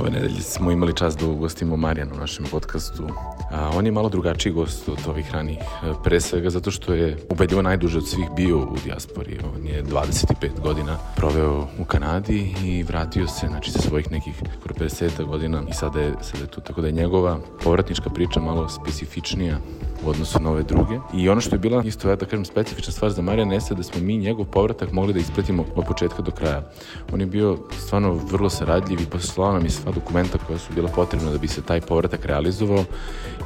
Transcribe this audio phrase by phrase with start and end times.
[0.00, 3.08] Ove nedelje smo imali čast da ugostimo Marijana u našem podcastu.
[3.52, 5.58] A, on je malo drugačiji gost od ovih ranih,
[6.04, 9.38] pre svega zato što je ubedljivo najduže od svih bio u dijaspori.
[9.54, 14.74] On je 25 godina proveo u Kanadi i vratio se, znači, sa svojih nekih skoro
[14.74, 16.60] 50 godina i sada je, sada je tu.
[16.60, 19.58] Tako da je njegova povratnička priča malo specifičnija
[20.04, 20.98] u odnosu na ove druge.
[21.14, 23.82] I ono što je bila isto, ja da kažem, specifična stvar za Marijana jeste da
[23.82, 26.70] smo mi njegov povratak mogli da ispratimo od početka do kraja.
[27.12, 30.88] On je bio stvarno vrlo saradljiv i poslao nam je sva dokumenta koja su bila
[30.88, 32.84] potrebna da bi se taj povratak realizovao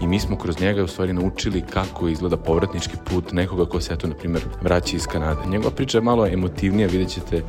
[0.02, 3.94] i mi smo kroz njega u stvari naučili kako izgleda povratnički put nekoga ko se,
[3.94, 5.40] eto, na primjer, vraća iz Kanade.
[5.46, 7.42] Njegova priča je malo emotivnija, vidjet ćete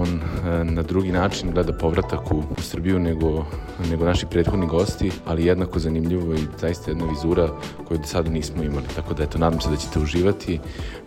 [0.00, 3.46] on e, na drugi način gleda povratak u, u Srbiju nego,
[3.90, 7.48] nego naši prethodni gosti, ali jednako zanimljivo i zaista jedna vizura
[7.88, 8.86] koju do sada nismo imali.
[8.96, 10.60] Tako da eto, nadam se da ćete uživati,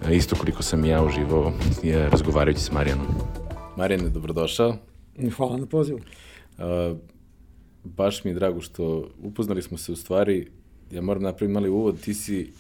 [0.08, 3.08] e, isto koliko sam i ja uživao je, razgovarajući s Marijanom.
[3.78, 4.76] Marijan, dobrodošao.
[5.38, 6.00] Hvala na pozivu.
[6.58, 6.98] Uh,
[7.84, 10.48] baš mi je drago što upoznali smo se u stvari,
[10.92, 12.52] ja moram napraviti mali uvod, ti si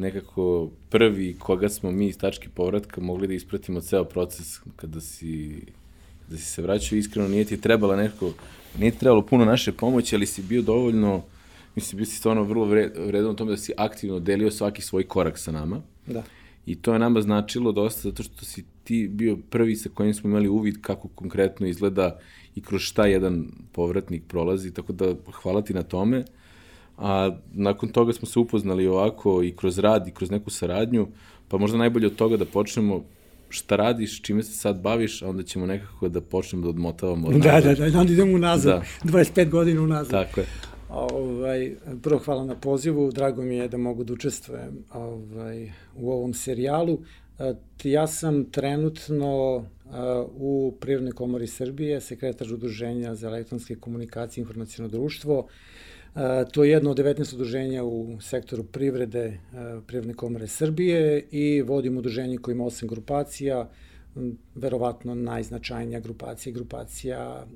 [0.00, 5.60] nekako prvi koga smo mi iz tačke povratka mogli da ispratimo ceo proces kada si,
[6.24, 6.96] kada si se vraćao.
[6.96, 8.32] Iskreno nije ti trebala neko,
[8.78, 11.22] nije ti trebalo puno naše pomoći, ali si bio dovoljno,
[11.76, 12.64] mislim, bio si stvarno vrlo
[13.06, 15.80] vredan u tome da si aktivno delio svaki svoj korak sa nama.
[16.06, 16.22] Da.
[16.66, 20.30] I to je nama značilo dosta zato što si ti bio prvi sa kojim smo
[20.30, 22.18] imali uvid kako konkretno izgleda
[22.54, 26.24] i kroz šta jedan povratnik prolazi, tako da hvala ti na tome
[27.00, 31.06] a nakon toga smo se upoznali ovako i kroz rad i kroz neku saradnju,
[31.48, 33.04] pa možda najbolje od toga da počnemo
[33.48, 37.30] šta radiš, čime se sad baviš, a onda ćemo nekako da počnemo da odmotavamo.
[37.30, 39.10] Da, da, da, onda idemo unazad, da.
[39.12, 40.10] 25 godina unazad.
[40.10, 40.46] Tako je.
[40.90, 46.34] Ovaj, prvo hvala na pozivu, drago mi je da mogu da učestvujem ovaj, u ovom
[46.34, 46.98] serijalu.
[47.84, 49.64] Ja sam trenutno
[50.36, 55.46] u Prirodnoj komori Srbije, sekretar udruženja za elektronske komunikacije i informacijno društvo.
[56.52, 59.38] To je jedno od 19 udruženja u sektoru privrede
[59.86, 63.70] Privredne komore Srbije i vodim udruženje koje ima 8 grupacija,
[64.54, 67.46] verovatno najznačajnija grupacija grupacija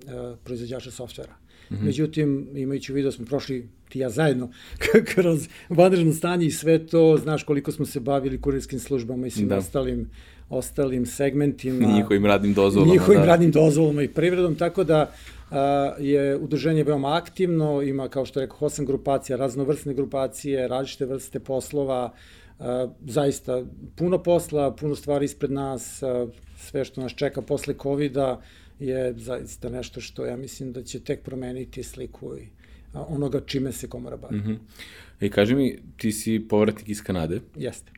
[0.44, 1.32] proizvođača softvera.
[1.70, 1.84] Mm -hmm.
[1.84, 4.50] Međutim, imajući u vidu da smo prošli ti ja zajedno
[5.14, 9.48] kroz vanredno stanje i sve to, znaš koliko smo se bavili kurirskim službama i svim
[9.48, 9.56] da.
[9.56, 10.10] ostalim
[10.48, 11.88] ostalim segmentima.
[11.97, 12.93] Njihovim radnim dozvolama.
[12.93, 13.26] Njihovim da.
[13.26, 15.12] radnim dozvolama i privredom, tako da
[15.98, 22.12] je udruženje veoma aktivno, ima, kao što rekao, osam grupacija, raznovrsne grupacije, različite vrste poslova,
[23.06, 23.62] zaista
[23.97, 26.03] puno posla, puno stvari ispred nas,
[26.56, 28.16] sve što nas čeka posle covid
[28.81, 32.47] je zaista nešto što ja mislim da će tek promeniti sliku i
[32.94, 34.37] onoga čime se komora bavi.
[34.37, 34.59] Mm -hmm.
[35.20, 37.41] I kaži mi, ti si povratnik iz Kanade.
[37.56, 37.93] Jeste.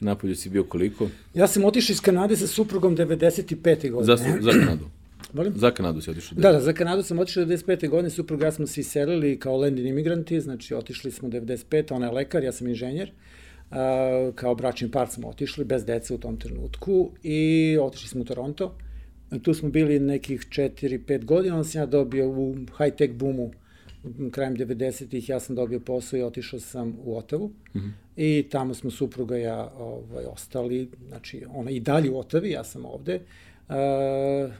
[0.00, 1.08] Napolju si bio koliko?
[1.34, 3.90] Ja sam otišao iz Kanade sa suprugom 95.
[3.90, 4.16] godine.
[4.16, 4.88] Za, za Kanadu?
[5.32, 5.52] Molim?
[5.56, 6.38] Za Kanadu si otišao?
[6.38, 7.88] Da, da, za Kanadu sam otišao 95.
[7.88, 11.94] godine, suprug ja smo svi selili kao landin imigranti, znači otišli smo 95.
[11.94, 13.12] Ona je lekar, ja sam inženjer.
[13.70, 13.76] Uh,
[14.34, 18.74] kao bračni par smo otišli, bez dece u tom trenutku i otišli smo u Toronto.
[19.42, 23.50] Tu smo bili nekih 4-5 godina, onda sam ja dobio u high-tech boomu
[24.30, 27.90] krajem 90-ih ja sam dobio posao i otišao sam u Otavu mm -hmm.
[28.16, 32.84] i tamo smo supruga ja ovaj, ostali, znači ona i dalje u Otavi, ja sam
[32.84, 33.22] ovde, uh,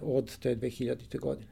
[0.01, 1.21] od te 2000.
[1.21, 1.47] godine.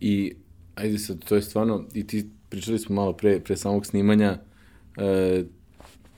[0.00, 0.32] I,
[0.74, 4.38] ajde sad, to je stvarno, i ti pričali smo malo pre, pre samog snimanja,
[4.96, 5.46] uh,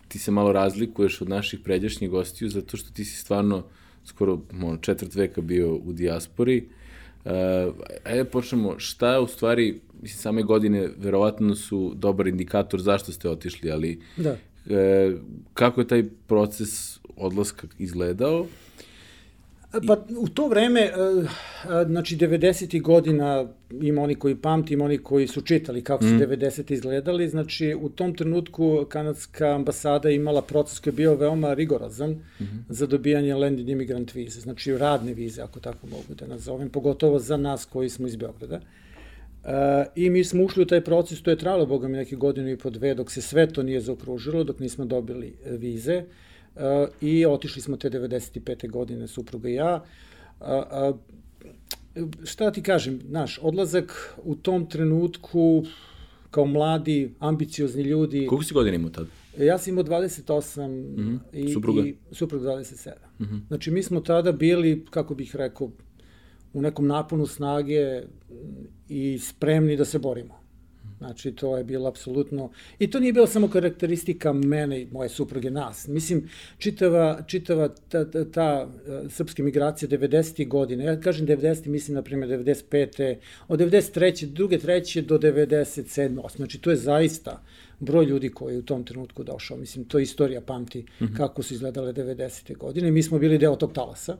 [0.08, 3.64] ti se malo razlikuješ od naših pređašnjih gostiju, zato što ti si stvarno
[4.04, 6.68] skoro ono, četvrt veka bio u dijaspori.
[7.24, 7.32] Uh,
[8.04, 13.30] ajde počnemo, šta je u stvari, mislim, same godine verovatno su dobar indikator zašto ste
[13.30, 14.32] otišli, ali da.
[14.32, 15.20] Uh,
[15.54, 18.46] kako je taj proces odlaska izgledao
[19.86, 22.82] Pa u to vreme, e, e, znači 90.
[22.82, 23.46] godina
[23.80, 26.18] ima oni koji pamti, ima oni koji su čitali kako su mm.
[26.18, 26.72] 90.
[26.72, 32.20] izgledali, znači u tom trenutku kanadska ambasada imala proces koji je bio veoma rigorazan mm
[32.40, 32.62] -hmm.
[32.68, 37.36] za dobijanje landed immigrant vize, znači radne vize, ako tako mogu da nazovem, pogotovo za
[37.36, 38.60] nas koji smo iz Beograda.
[39.44, 39.50] Uh,
[39.94, 42.56] I mi smo ušli u taj proces, to je trajalo, boga mi, neke godinu i
[42.56, 45.96] po dve, dok se sve to nije zaokružilo, dok nismo dobili vize.
[45.96, 46.27] Uh,
[47.00, 48.70] i otišli smo te 95.
[48.70, 49.84] godine, supruga i ja.
[50.40, 50.92] A, a,
[52.24, 55.64] šta ti kažem, naš odlazak u tom trenutku
[56.30, 58.26] kao mladi, ambiciozni ljudi...
[58.26, 59.08] Koliko si godina imao tada?
[59.38, 61.18] Ja sam imao 28 mm -hmm.
[61.32, 61.82] i, supruga?
[61.82, 62.90] i supruga 27.
[63.18, 63.40] Mm -hmm.
[63.48, 65.70] Znači, mi smo tada bili, kako bih rekao,
[66.52, 68.02] u nekom naponu snage
[68.88, 70.40] i spremni da se borimo.
[70.98, 72.50] Znači, to je bilo apsolutno...
[72.78, 75.88] I to nije bilo samo karakteristika mene i moje supruge, nas.
[75.88, 76.28] Mislim,
[76.58, 80.48] čitava, čitava ta, ta, ta uh, srpska migracija 90.
[80.48, 81.66] godine, ja kažem 90.
[81.66, 83.16] mislim, na primjer, 95.
[83.48, 84.26] od 93.
[84.26, 86.36] druge, treće do 97.
[86.36, 87.42] Znači, to je zaista
[87.80, 89.56] broj ljudi koji je u tom trenutku došao.
[89.56, 91.16] Mislim, to je istorija pamti mm -hmm.
[91.16, 92.56] kako su izgledale 90.
[92.56, 92.90] godine.
[92.90, 94.16] Mi smo bili deo tog talasa.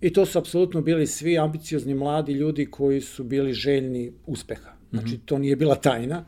[0.00, 4.74] I to su apsolutno bili svi ambiciozni mladi ljudi koji su bili željni uspeha.
[5.00, 6.24] Znači, to nije bila tajna.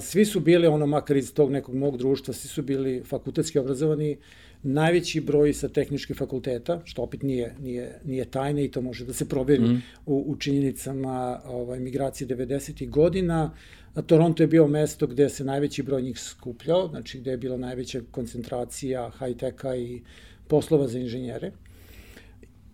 [0.00, 4.16] Svi su bili, ono, makar iz tog nekog mog društva, svi su bili fakultetski obrazovani,
[4.62, 9.12] najveći broj sa tehničkih fakulteta, što opet nije, nije, nije tajna i to može da
[9.12, 9.82] se proveri mm.
[10.06, 12.90] u, u činjenicama ovaj, migracije 90.
[12.90, 13.50] godina.
[13.94, 17.56] A Toronto je bio mesto gde se najveći broj njih skupljao, znači gde je bila
[17.56, 20.02] najveća koncentracija high-teka i
[20.48, 21.50] poslova za inženjere.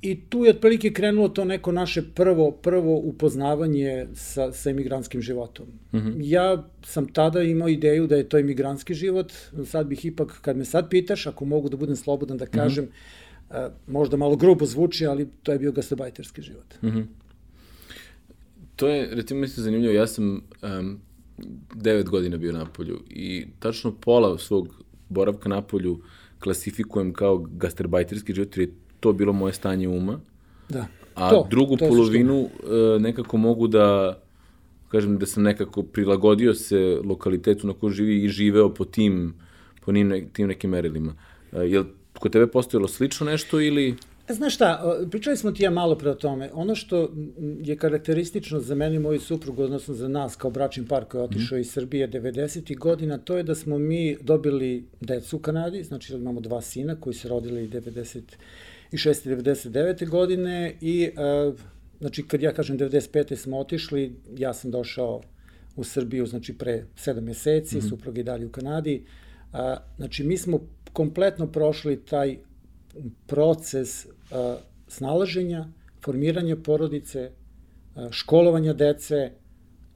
[0.02, 5.66] I tu je otprilike krenulo to neko naše prvo prvo upoznavanje sa, sa imigrantskim životom.
[5.92, 6.14] Mm -hmm.
[6.18, 9.32] Ja sam tada imao ideju da je to imigrantski život,
[9.66, 12.54] sad bih ipak, kad me sad pitaš, ako mogu da budem slobodan da mhm.
[12.54, 12.88] kažem, mm
[13.50, 13.66] -hmm.
[13.66, 16.82] uh, možda malo grubo zvuči, ali to je bio gastarbajterski život.
[16.82, 17.04] Mm -hmm.
[18.76, 21.00] To je, recimo, mislim, zanimljivo, ja sam um,
[21.74, 26.00] devet godina bio na polju i tačno pola svog boravka na polju
[26.38, 30.20] klasifikujem kao gastarbajterski život, jer je to bilo moje stanje uma.
[30.68, 30.86] Da.
[31.14, 32.96] A to, drugu to polovinu što...
[32.96, 34.18] E, nekako mogu da
[34.88, 39.34] kažem da sam nekako prilagodio se lokalitetu na kojoj živi i živeo po tim,
[39.84, 41.14] po nim, tim nekim merilima.
[41.52, 41.86] E, je li
[42.18, 43.94] kod tebe postojalo slično nešto ili...
[44.28, 46.50] Znaš šta, pričali smo ti ja malo pre o tome.
[46.52, 47.10] Ono što
[47.60, 51.24] je karakteristično za mene i moju suprugu, odnosno za nas kao bračni par koji je
[51.24, 51.60] otišao mm.
[51.60, 52.78] iz Srbije 90.
[52.78, 56.96] godina, to je da smo mi dobili decu u Kanadi, znači da imamo dva sina
[57.00, 58.20] koji se rodili 90
[58.92, 60.08] i 699.
[60.08, 61.10] godine i
[61.48, 61.54] uh,
[62.00, 63.36] znači kad ja kažem 95.
[63.36, 65.20] smo otišli, ja sam došao
[65.76, 67.88] u Srbiju znači pre 7 meseci, mm -hmm.
[67.88, 69.04] suprug i dalje u Kanadi.
[69.52, 69.58] Uh,
[69.96, 70.60] znači mi smo
[70.92, 72.36] kompletno prošli taj
[73.26, 74.10] proces uh,
[74.88, 75.68] snalaženja,
[76.04, 77.30] formiranja porodice,
[77.94, 79.30] uh, školovanja dece,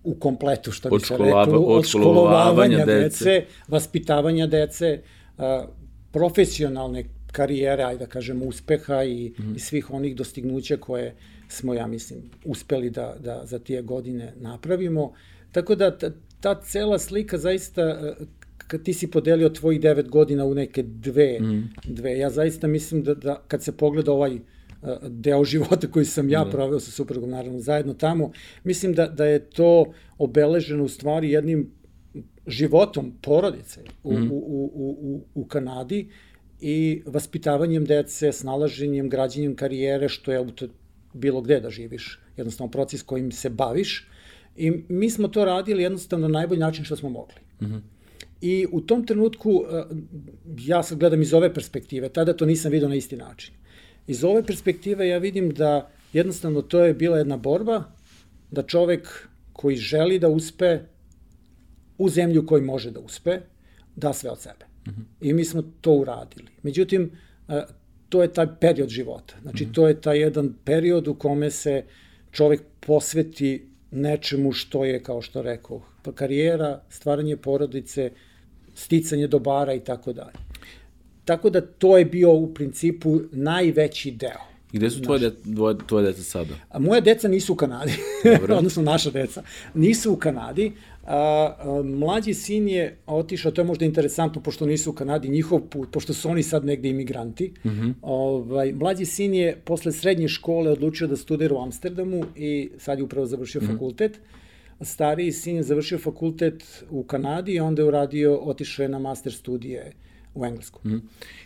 [0.04, 5.00] u kompletu, što bi se reklo, od školovavanja dece, dece vaspitavanja dece,
[5.36, 5.44] uh,
[6.12, 9.54] profesionalne karijere, ajde da kažem, uspeha i, mm.
[9.56, 11.14] i svih onih dostignuća koje
[11.48, 15.12] smo, ja mislim, uspeli da, da za tije godine napravimo.
[15.52, 16.10] Tako da ta,
[16.40, 18.14] ta cela slika zaista, e,
[18.58, 21.70] kad ti si podelio tvojih devet godina u neke dve, mm.
[21.84, 24.40] dve ja zaista mislim da, da kad se pogleda ovaj e,
[25.08, 26.50] deo života koji sam ja mm.
[26.50, 28.32] proveo sa suprugom, naravno, zajedno tamo,
[28.64, 31.70] mislim da, da je to obeleženo u stvari jednim
[32.46, 34.30] životom porodice u, mm.
[34.30, 36.08] u, u, u, u Kanadi,
[36.66, 40.46] i vaspitavanjem dece, snalaženjem, građenjem karijere, što je
[41.12, 44.08] bilo gde da živiš, jednostavno proces kojim se baviš.
[44.56, 47.34] I mi smo to radili jednostavno na najbolji način što smo mogli.
[47.60, 47.80] Mm -hmm.
[48.40, 49.84] I u tom trenutku, e,
[50.58, 53.54] ja sad gledam iz ove perspektive, tada to nisam vidio na isti način.
[54.06, 57.84] Iz ove perspektive ja vidim da jednostavno to je bila jedna borba,
[58.50, 60.78] da čovek koji želi da uspe
[61.98, 63.40] u zemlju koji može da uspe,
[63.96, 64.73] da sve od sebe.
[65.20, 66.48] I mi smo to uradili.
[66.62, 67.10] Međutim,
[67.48, 67.62] e,
[68.08, 69.34] to je taj period života.
[69.42, 71.84] Znači, to je taj jedan period u kome se
[72.30, 78.10] čovek posveti nečemu što je, kao što rekao, pa karijera, stvaranje porodice,
[78.74, 80.38] sticanje dobara i tako dalje.
[81.24, 84.54] Tako da to je bio u principu najveći deo.
[84.72, 86.54] I gde su tvoje, de, dvoje, tvoje deca sada?
[86.68, 87.92] A moje deca nisu u Kanadi,
[88.58, 89.42] odnosno naša deca,
[89.74, 90.72] nisu u Kanadi.
[91.06, 95.60] A, a, mlađi sin je otišao, to je možda interesantno, pošto nisu u Kanadi, njihov
[95.60, 97.52] put, pošto su oni sad negde imigranti.
[97.64, 97.94] Mm -hmm.
[98.02, 103.04] ovaj, mlađi sin je posle srednje škole odlučio da studira u Amsterdamu i sad je
[103.04, 103.72] upravo završio mm -hmm.
[103.72, 104.20] fakultet.
[104.80, 109.32] Stariji sin je završio fakultet u Kanadi i onda je uradio, otišao je na master
[109.32, 109.92] studije
[110.34, 110.88] u Englesku.
[110.88, 110.96] Mm.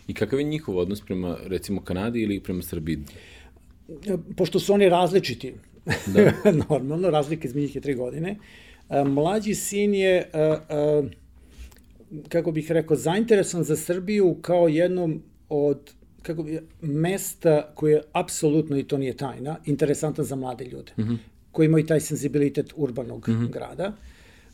[0.09, 2.99] I kakav je njihov odnos prema, recimo, Kanadi ili prema Srbiji?
[4.37, 5.55] Pošto su oni različiti,
[6.07, 6.33] da.
[6.69, 8.37] normalno, razlika između njih je tri godine,
[9.07, 10.30] mlađi sin je,
[12.28, 15.92] kako bih rekao, zainteresovan za Srbiju kao jednom od
[16.23, 21.02] kako bi, mesta koje je apsolutno, i to nije tajna, interesantan za mlade ljude, mm
[21.02, 21.16] -hmm.
[21.52, 23.50] koji imaju taj senzibilitet urbanog mm -hmm.
[23.50, 23.92] grada.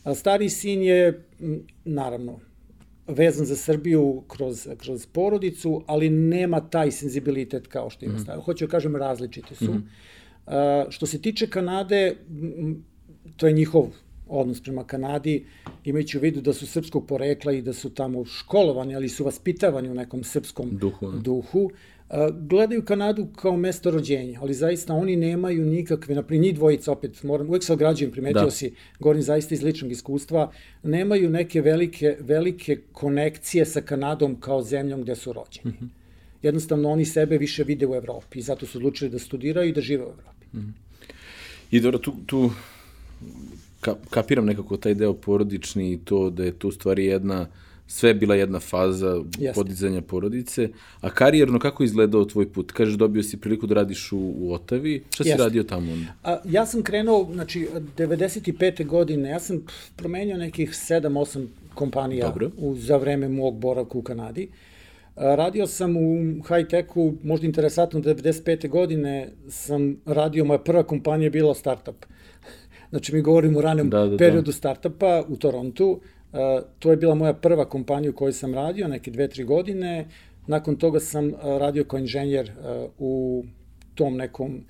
[0.04, 1.24] A stari sin je,
[1.84, 2.40] naravno,
[3.06, 8.18] vezan za Srbiju kroz, kroz porodicu, ali nema taj senzibilitet kao što ima mm.
[8.18, 8.42] stavio.
[8.42, 9.72] Hoću da kažem, različite su.
[9.72, 9.88] Mm.
[10.46, 10.52] Uh,
[10.88, 12.16] što se tiče Kanade,
[13.36, 13.88] to je njihov
[14.28, 15.44] odnos prema Kanadi,
[15.84, 19.88] imajući u vidu da su srpskog porekla i da su tamo školovani, ali su vaspitavani
[19.88, 21.10] u nekom srpskom duhu.
[21.10, 21.70] duhu.
[22.40, 27.48] gledaju Kanadu kao mesto rođenja, ali zaista oni nemaju nikakve, naprijed njih dvojica opet, moram,
[27.48, 28.50] uvek se ograđujem, primetio da.
[28.50, 30.52] si, govorim zaista iz ličnog iskustva,
[30.82, 35.70] nemaju neke velike, velike konekcije sa Kanadom kao zemljom gde su rođeni.
[35.70, 35.88] Mm -hmm.
[36.42, 39.80] Jednostavno oni sebe više vide u Evropi i zato su odlučili da studiraju i da
[39.80, 40.46] žive u Evropi.
[40.52, 40.72] Mm -hmm.
[41.70, 42.50] I dobro, tu, tu
[44.10, 47.46] kapiram nekako taj deo porodični i to da je tu stvari jedna
[47.86, 49.54] sve je bila jedna faza Jeste.
[49.54, 50.68] podizanja porodice.
[51.00, 52.72] A karijerno, kako je izgledao tvoj put?
[52.72, 55.02] Kažeš, dobio si priliku da radiš u, u Otavi.
[55.10, 55.42] Šta si Jeste.
[55.42, 56.06] radio tamo onda?
[56.22, 58.86] A, ja sam krenuo, znači, 95.
[58.86, 62.50] godine, ja sam promenio nekih 7-8 kompanija Dobro.
[62.58, 64.48] U, za vreme mog boravka u Kanadi.
[65.16, 66.16] A, radio sam u
[66.48, 68.68] high-techu, možda interesantno, 95.
[68.68, 72.04] godine sam radio, moja prva kompanija je bila startup.
[72.94, 74.16] Znači, mi govorimo o ranem da, da, da.
[74.16, 74.52] periodu da.
[74.52, 75.88] startupa u Torontu.
[75.90, 76.38] Uh,
[76.78, 80.06] to je bila moja prva kompanija u kojoj sam radio, neke dve, tri godine.
[80.46, 83.44] Nakon toga sam uh, radio kao inženjer uh, u
[83.94, 84.64] tom nekom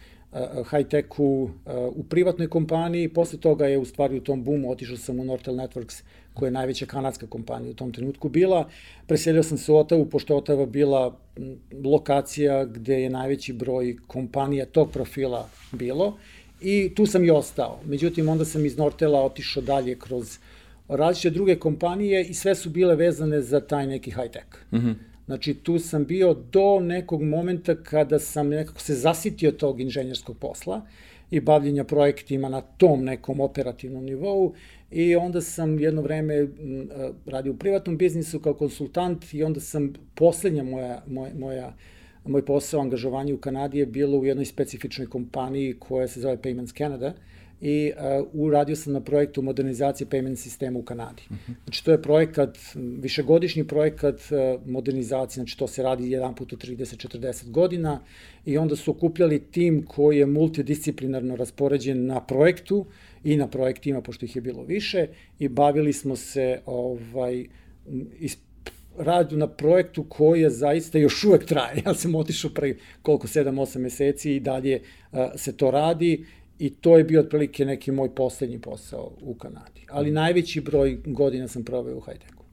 [0.70, 1.50] high-techu
[1.94, 3.08] u privatnoj kompaniji.
[3.08, 6.02] Posle toga je u stvari u tom boomu otišao sam u Nortel Networks,
[6.34, 8.68] koja je najveća kanadska kompanija u tom trenutku bila.
[9.06, 11.18] Preselio sam se u Otavu, pošto Otava bila
[11.84, 16.16] lokacija gde je najveći broj kompanija tog profila bilo
[16.64, 17.80] i tu sam i ostao.
[17.86, 20.38] Međutim, onda sam iz Nortela otišao dalje kroz
[20.88, 24.72] različite druge kompanije i sve su bile vezane za taj neki high-tech.
[24.72, 24.94] Mm -hmm.
[25.26, 30.86] Znači, tu sam bio do nekog momenta kada sam nekako se zasitio tog inženjerskog posla
[31.30, 34.54] i bavljenja projektima na tom nekom operativnom nivou
[34.90, 36.48] i onda sam jedno vreme
[37.26, 41.74] radio u privatnom biznisu kao konsultant i onda sam poslednja moja, moja, moja
[42.24, 46.78] moj posao angažovanja u Kanadi je bilo u jednoj specifičnoj kompaniji koja se zove Payments
[46.78, 47.14] Canada
[47.60, 51.22] i uh, uradio sam na projektu modernizacije payment sistema u Kanadi.
[51.30, 51.52] Uh mhm.
[51.52, 51.64] -huh.
[51.64, 56.56] Znači, to je projekat, višegodišnji projekat uh, modernizacije, znači to se radi jedan put u
[56.56, 58.00] 30-40 godina
[58.44, 62.86] i onda su okupljali tim koji je multidisciplinarno raspoređen na projektu
[63.24, 65.06] i na projektima, pošto ih je bilo više,
[65.38, 67.46] i bavili smo se ovaj,
[68.18, 68.38] is,
[68.98, 71.82] radu na projektu koji je zaista još uvek traje.
[71.86, 74.82] Ja sam otišao pre koliko, 7-8 meseci i dalje
[75.12, 76.26] uh, se to radi
[76.58, 79.86] i to je bio otprilike neki moj poslednji posao u Kanadi.
[79.90, 80.14] Ali mm.
[80.14, 82.44] najveći broj godina sam proveo u Hajdeku.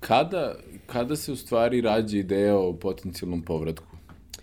[0.00, 3.96] Kada, kada se u stvari rađe ideja o potencijalnom povratku?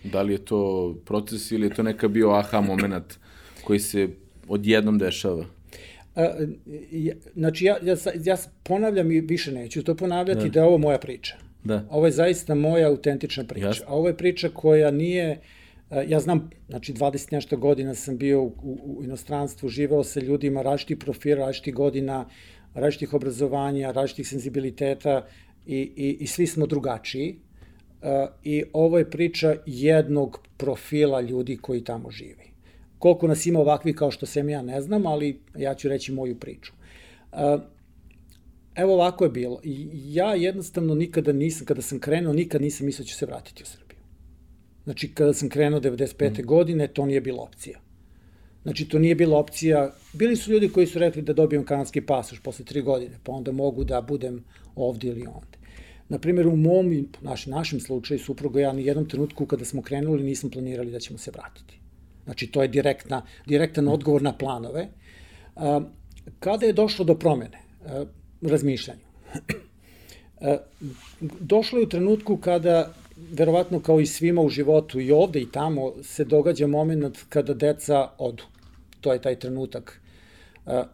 [0.04, 3.18] Da li je to proces ili je to neka bio aha moment
[3.64, 4.08] koji se
[4.48, 5.44] odjednom dešava?
[7.34, 10.98] Znači, ja, ja, ja ponavljam i više neću to ponavljati da, da je ovo moja
[10.98, 11.36] priča.
[11.64, 11.84] Da.
[11.90, 13.66] Ovo je zaista moja autentična priča.
[13.66, 13.86] Jasne.
[13.88, 15.40] A ovo je priča koja nije...
[16.06, 20.62] Ja znam, znači 20 nešto godina sam bio u, u, u inostranstvu, živeo sa ljudima
[20.62, 22.28] različitih profila, različitih godina,
[22.74, 25.26] različitih obrazovanja, različitih senzibiliteta
[25.66, 27.36] i, i, i svi smo drugačiji.
[28.44, 32.52] I ovo je priča jednog profila ljudi koji tamo živi.
[32.98, 36.38] Koliko nas ima ovakvi kao što sam ja, ne znam, ali ja ću reći moju
[36.38, 36.72] priču.
[38.74, 39.60] Evo ovako je bilo.
[39.94, 43.66] Ja jednostavno nikada nisam, kada sam krenuo, nikad nisam mislio da ću se vratiti u
[43.66, 43.98] Srbiju.
[44.84, 46.42] Znači, kada sam krenuo 95.
[46.42, 46.46] Mm.
[46.46, 47.78] godine, to nije bila opcija.
[48.62, 49.94] Znači, to nije bila opcija.
[50.12, 53.52] Bili su ljudi koji su rekli da dobijem kanadski pasoš posle tri godine, pa onda
[53.52, 54.44] mogu da budem
[54.76, 55.58] ovde ili onde.
[56.08, 60.50] Naprimjer, u mom, naš, našem slučaju, supruga ja ni jednom trenutku kada smo krenuli nismo
[60.50, 61.77] planirali da ćemo se vratiti.
[62.28, 64.88] Znači, to je direktna, direktan odgovor na planove.
[66.40, 67.58] Kada je došlo do promene
[68.42, 69.00] razmišljanja?
[71.40, 72.92] Došlo je u trenutku kada,
[73.32, 78.10] verovatno kao i svima u životu, i ovde i tamo, se događa moment kada deca
[78.18, 78.44] odu.
[79.00, 80.00] To je taj trenutak.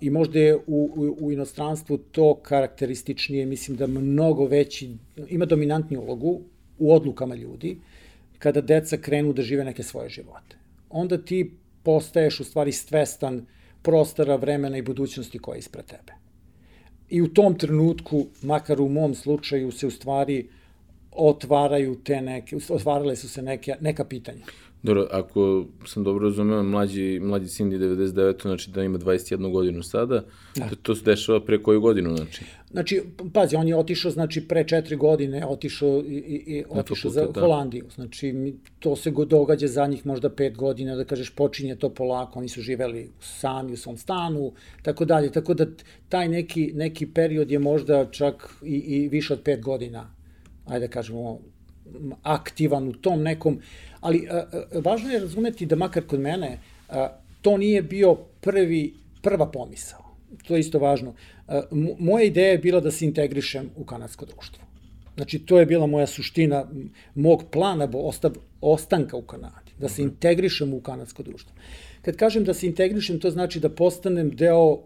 [0.01, 4.97] I možda je u, u, u inostranstvu to karakterističnije, mislim da mnogo veći,
[5.29, 6.41] ima dominantniju ulogu
[6.79, 7.79] u odlukama ljudi,
[8.39, 10.64] kada deca krenu da žive neke svoje živote
[10.95, 13.47] onda ti postaješ u stvari svestan
[13.83, 16.13] prostora, vremena i budućnosti koja je ispred tebe.
[17.11, 20.49] I u tom trenutku, makar u mom slučaju, se u stvari
[21.13, 24.45] otvaraju te neke, otvarale su se neke, neka pitanja.
[24.83, 30.25] Dobro, ako sam dobro razumeo, mlađi, mlađi Cindy 99, znači da ima 21 godinu sada,
[30.57, 30.69] da.
[30.69, 32.45] to, to se dešava pre koju godinu, znači?
[32.75, 33.03] Znači,
[33.33, 36.17] pazi, on je otišao, znači, pre četiri godine, otišao, i,
[36.47, 37.41] i, otišao za da.
[37.41, 37.87] Holandiju.
[37.95, 42.39] Znači, to se go događa za njih možda pet godina, da kažeš, počinje to polako,
[42.39, 44.53] oni su živeli sami u svom stanu,
[44.83, 45.33] tako dalje.
[45.33, 45.67] Tako da
[46.09, 50.11] taj neki, neki period je možda čak i, i više od pet godina,
[50.67, 51.39] ajde da kažemo,
[52.23, 53.61] aktivan u tom nekom,
[54.01, 57.09] ali a, a, važno je razumeti da makar kod mene a,
[57.43, 60.04] to nije bio prvi, prva pomisao.
[60.47, 61.15] To je isto važno.
[61.49, 61.63] A,
[61.99, 64.65] moja ideja je bila da se integrišem u kanadsko društvo.
[65.17, 66.67] Znači, to je bila moja suština
[67.15, 71.53] mog plana bo ostav, ostanka u Kanadi, da se integrišem u kanadsko društvo.
[72.03, 74.79] Kad kažem da se integrišem, to znači da postanem deo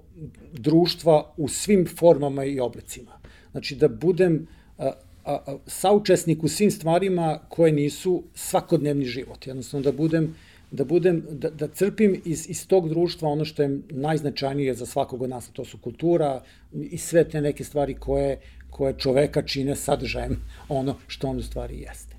[0.52, 3.18] društva u svim formama i oblicima.
[3.50, 4.46] Znači, da budem
[4.78, 4.92] a,
[5.24, 9.46] a, a, saučesnik u svim stvarima koje nisu svakodnevni život.
[9.46, 10.34] Jednostavno, da budem
[10.70, 15.22] da budem, da, da crpim iz, iz tog društva ono što je najznačajnije za svakog
[15.22, 20.36] od nas, to su kultura i sve te neke stvari koje, koje čoveka čine sadržajem
[20.68, 22.16] ono što on u stvari jeste.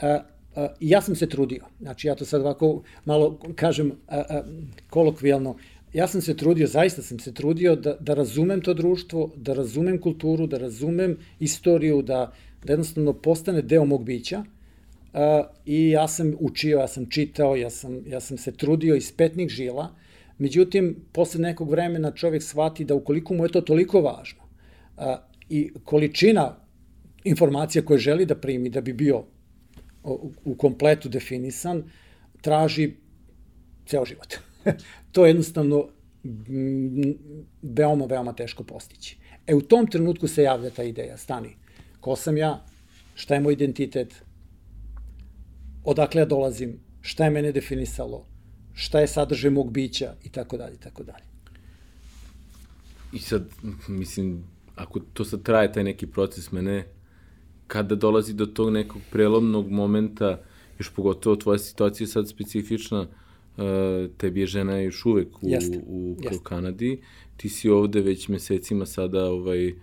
[0.00, 0.20] A,
[0.56, 4.42] a, ja sam se trudio, znači ja to sad ovako malo kažem a, a,
[4.90, 5.56] kolokvijalno,
[5.92, 10.00] ja sam se trudio, zaista sam se trudio da, da razumem to društvo, da razumem
[10.00, 12.32] kulturu, da razumem istoriju, da,
[12.64, 14.44] da jednostavno postane deo mog bića,
[15.64, 19.48] I ja sam učio, ja sam čitao, ja sam, ja sam se trudio iz petnih
[19.48, 19.94] žila,
[20.38, 24.42] međutim, posle nekog vremena čovjek shvati da ukoliko mu je to toliko važno
[25.48, 26.56] i količina
[27.24, 29.24] informacija koje želi da primi da bi bio
[30.44, 31.82] u, kompletu definisan,
[32.40, 32.92] traži
[33.86, 34.34] ceo život.
[35.12, 35.88] to je jednostavno
[37.62, 39.16] veoma, veoma teško postići.
[39.46, 41.56] E, u tom trenutku se javlja ta ideja, stani,
[42.00, 42.64] ko sam ja,
[43.14, 44.22] šta je moj identitet,
[45.84, 48.26] odakle ja dolazim, šta je mene definisalo,
[48.72, 51.24] šta je sadržaj mog bića i tako dalje, i tako dalje.
[53.12, 53.48] I sad,
[53.88, 56.86] mislim, ako to sad traje taj neki proces mene,
[57.66, 60.40] kada dolazi do tog nekog prelomnog momenta,
[60.78, 63.64] još pogotovo tvoja situacija je sad specifična, uh,
[64.16, 65.80] tebi je žena još uvek u, Jeste.
[65.86, 67.00] u, u, u Kanadi,
[67.36, 69.76] ti si ovde već mesecima sada, ovaj, uh,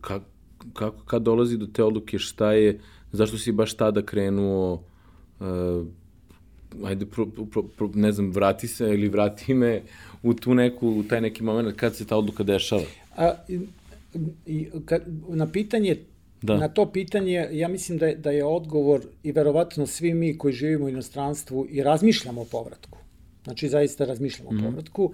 [0.00, 0.20] ka,
[0.72, 2.80] kako, kad dolazi do te odluke, šta je,
[3.12, 4.82] zašto si baš tada krenuo,
[5.40, 5.86] uh,
[6.84, 9.82] ajde, pro, pro, pro, ne znam, vrati se ili vrati me
[10.22, 12.82] u tu neku, u taj neki moment kad se ta odluka dešava?
[13.16, 13.32] A,
[14.46, 14.98] i, ka,
[15.28, 15.96] na pitanje
[16.42, 16.56] Da.
[16.56, 20.54] Na to pitanje, ja mislim da je, da je odgovor i verovatno svi mi koji
[20.54, 22.98] živimo u inostranstvu i razmišljamo o povratku.
[23.44, 24.58] Znači, zaista razmišljamo mm -hmm.
[24.58, 24.70] o mhm.
[24.70, 25.12] povratku.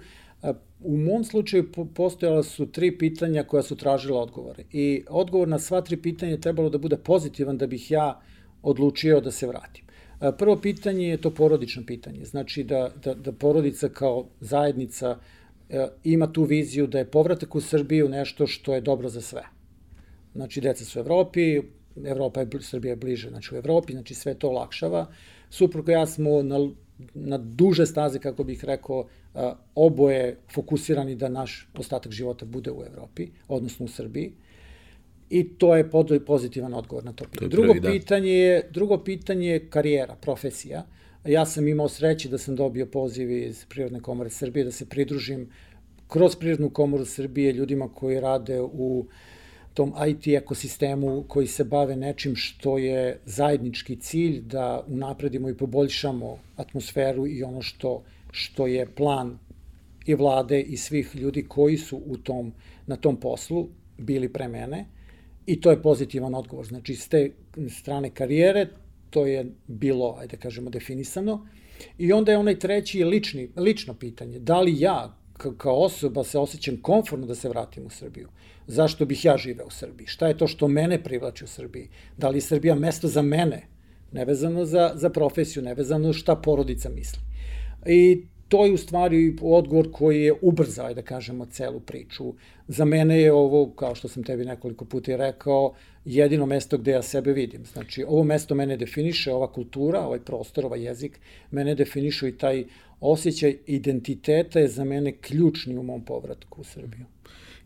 [0.79, 4.63] U mom slučaju postojala su tri pitanja koja su tražila odgovore.
[4.71, 8.21] I odgovor na sva tri pitanja je trebalo da bude pozitivan da bih ja
[8.61, 9.85] odlučio da se vratim.
[10.37, 12.25] Prvo pitanje je to porodično pitanje.
[12.25, 15.17] Znači da, da, da porodica kao zajednica
[16.03, 19.43] ima tu viziju da je povratak u Srbiju nešto što je dobro za sve.
[20.35, 21.61] Znači, deca su u Evropi,
[22.05, 25.07] Evropa je, Srbija je bliže, znači u Evropi, znači sve to olakšava.
[25.49, 26.69] Suprotno ja smo na,
[27.13, 29.07] na duže staze, kako bih rekao,
[29.75, 34.31] oboje fokusirani da naš ostatak života bude u Evropi, odnosno u Srbiji.
[35.29, 35.89] I to je
[36.25, 37.49] pozitivan odgovor na to pitanje.
[37.49, 37.91] Drugo, prvi, da.
[37.91, 40.85] pitanje je, drugo pitanje je karijera, profesija.
[41.25, 45.49] Ja sam imao sreće da sam dobio poziv iz Prirodne komore Srbije, da se pridružim
[46.07, 49.05] kroz Prirodnu komoru Srbije ljudima koji rade u
[49.73, 56.37] tom IT ekosistemu koji se bave nečim što je zajednički cilj da unapredimo i poboljšamo
[56.55, 58.03] atmosferu i ono što
[58.35, 59.37] što je plan
[60.05, 62.53] i vlade i svih ljudi koji su u tom,
[62.87, 64.85] na tom poslu bili pre mene
[65.45, 66.65] i to je pozitivan odgovor.
[66.65, 67.31] Znači, s te
[67.69, 68.67] strane karijere
[69.09, 71.47] to je bilo, ajde kažemo, definisano.
[71.97, 74.39] I onda je onaj treći lični, lično pitanje.
[74.39, 75.17] Da li ja
[75.57, 78.29] kao osoba se osjećam konforno da se vratim u Srbiju?
[78.67, 80.07] Zašto bih ja živeo u Srbiji?
[80.07, 81.89] Šta je to što mene privlači u Srbiji?
[82.17, 83.67] Da li je Srbija mesto za mene?
[84.11, 87.19] Nevezano za, za profesiju, nevezano šta porodica misli.
[87.85, 92.33] I to je u stvari odgovor koji je ubrzao, da kažemo, celu priču.
[92.67, 95.73] Za mene je ovo, kao što sam tebi nekoliko puta i rekao,
[96.05, 97.65] jedino mesto gde ja sebe vidim.
[97.65, 101.19] Znači, ovo mesto mene definiše, ova kultura, ovaj prostor, ovaj jezik,
[101.51, 102.65] mene definišu i taj
[102.99, 107.05] osjećaj identiteta je za mene ključni u mom povratku u Srbiju.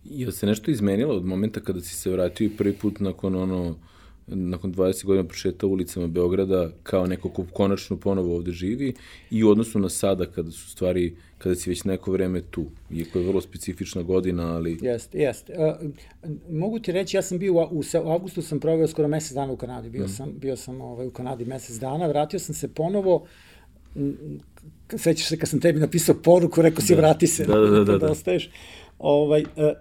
[0.04, 3.76] Je se nešto izmenilo od momenta kada si se vratio i prvi put nakon ono
[4.30, 8.94] nakon 20 godina prošeta ulicama Beograda kao neko ko konačno ponovo ovde živi
[9.32, 13.20] i u odnosu na sada kada su stvari, kada si već neko vreme tu, iako
[13.20, 14.78] je vrlo specifična godina, ali...
[14.82, 15.54] Jeste, jeste.
[15.58, 15.90] Uh,
[16.50, 19.58] mogu ti reći, ja sam bio, u, u avgustu sam proveo skoro mesec dana u
[19.58, 20.10] Kanadi, bio mm.
[20.10, 23.26] sam, bio sam ovaj, u Kanadi mesec dana, vratio sam se ponovo,
[24.98, 27.02] sećaš se kad sam tebi napisao poruku, rekao si da.
[27.02, 28.12] vrati se, da, da, da, da, da.
[28.12, 28.50] ostaješ.
[29.00, 29.72] Ovaj, uh,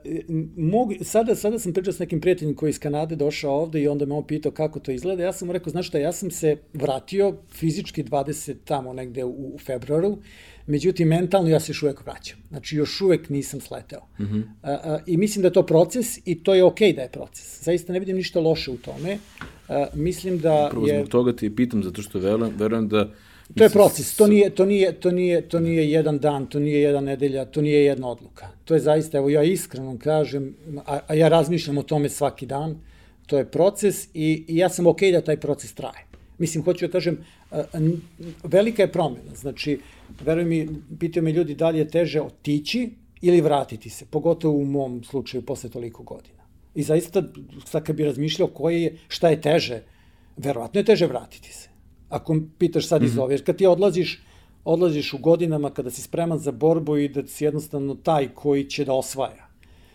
[0.56, 3.88] mogu, sada, sada sam pričao s nekim prijateljem koji je iz Kanade došao ovde i
[3.88, 5.22] onda me on pitao kako to izgleda.
[5.22, 9.54] Ja sam mu rekao, znaš šta, ja sam se vratio fizički 20 tamo negde u,
[9.54, 10.18] u februaru,
[10.66, 12.38] međutim mentalno ja se još uvek vraćam.
[12.48, 14.00] Znači još uvek nisam sleteo.
[14.18, 14.42] Mm -hmm.
[14.42, 17.08] uh, uh, I mislim da je to proces i to je okej okay da je
[17.08, 17.64] proces.
[17.64, 19.18] Zaista ne vidim ništa loše u tome.
[19.68, 20.98] Uh, mislim da Upravo je...
[20.98, 23.10] zbog toga ti pitam, zato što verujem, verujem da
[23.54, 26.80] To je proces, to nije, to, nije, to, nije, to nije jedan dan, to nije
[26.80, 28.48] jedna nedelja, to nije jedna odluka.
[28.64, 30.56] To je zaista, evo ja iskreno kažem,
[30.86, 32.76] a, a ja razmišljam o tome svaki dan,
[33.26, 36.04] to je proces i, i ja sam okej okay da taj proces traje.
[36.38, 37.18] Mislim, hoću da kažem,
[38.42, 39.34] velika je promjena.
[39.34, 39.78] Znači,
[40.24, 40.68] veruj mi,
[41.00, 45.42] pitaju me ljudi da li je teže otići ili vratiti se, pogotovo u mom slučaju
[45.42, 46.44] posle toliko godina.
[46.74, 47.22] I zaista,
[47.64, 49.82] sad kad bi razmišljao koje je, šta je teže,
[50.36, 51.67] verovatno je teže vratiti se.
[52.08, 53.20] Ako pitaš sad iz mhm.
[53.20, 54.22] ove, jer kad ti odlaziš,
[54.64, 58.84] odlaziš u godinama kada si spreman za borbu i da si jednostavno taj koji će
[58.84, 59.48] da osvaja.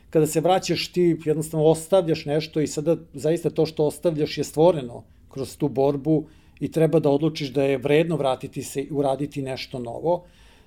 [0.10, 5.04] Kada se vraćaš ti jednostavno ostavljaš nešto i sada zaista to što ostavljaš je stvoreno
[5.30, 6.26] kroz tu borbu
[6.60, 10.24] i treba da odlučiš da je vredno vratiti se i uraditi nešto novo.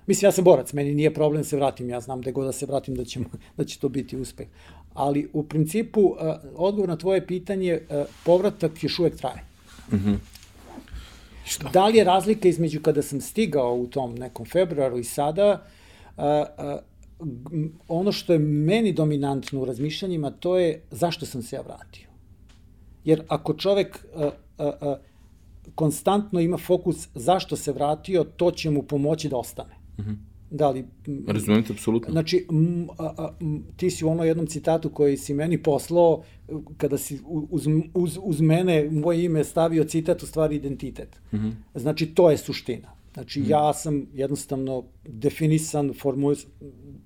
[0.06, 2.52] Mislim, ja sam borac, meni nije problem da se vratim, ja znam da god da
[2.52, 3.24] se vratim da, ćemo,
[3.56, 4.46] da će to biti uspeh.
[4.94, 6.14] Ali u principu,
[6.54, 7.80] odgovor na tvoje pitanje,
[8.24, 9.42] povratak još uvek traje.
[9.92, 10.35] Mm -hmm.
[11.46, 11.68] Što?
[11.68, 15.62] Da li je razlika između kada sam stigao u tom nekom februaru i sada,
[16.16, 21.62] uh, uh, ono što je meni dominantno u razmišljanjima, to je zašto sam se ja
[21.62, 22.08] vratio.
[23.04, 24.96] Jer ako čovek uh, uh, uh,
[25.74, 29.74] konstantno ima fokus zašto se vratio, to će mu pomoći da ostane.
[29.98, 30.16] Mm -hmm.
[30.50, 30.84] Da li...
[31.26, 32.12] Razumijem te, apsolutno.
[32.12, 36.22] Znači, m, a, a, m, ti si u ono jednom citatu koji si meni poslao,
[36.76, 41.20] kada si uz, uz, uz mene moje ime stavio citat, u stvari identitet.
[41.32, 41.52] Mm -hmm.
[41.74, 42.96] Znači, to je suština.
[43.14, 43.50] Znači, mm -hmm.
[43.50, 46.32] ja sam jednostavno definisan, formu,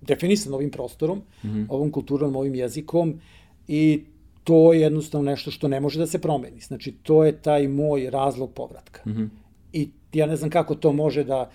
[0.00, 1.66] definisan ovim prostorom, mm -hmm.
[1.68, 3.20] ovom kulturom, ovim jezikom
[3.68, 4.02] i
[4.44, 6.60] to je jednostavno nešto što ne može da se promeni.
[6.60, 9.00] Znači, to je taj moj razlog povratka.
[9.06, 9.28] Mm -hmm.
[9.72, 11.50] I ja ne znam kako to može da,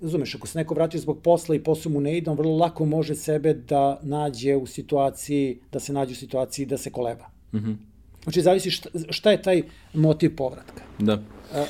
[0.00, 2.84] razumeš, ako se neko vratio zbog posla i posao mu ne ide, on vrlo lako
[2.84, 7.26] može sebe da nađe u situaciji, da se nađe u situaciji da se koleba.
[7.52, 7.76] Mm -hmm.
[8.22, 9.62] Znači, zavisi šta, šta je taj
[9.94, 10.82] motiv povratka.
[10.98, 11.22] Da.
[11.54, 11.64] A,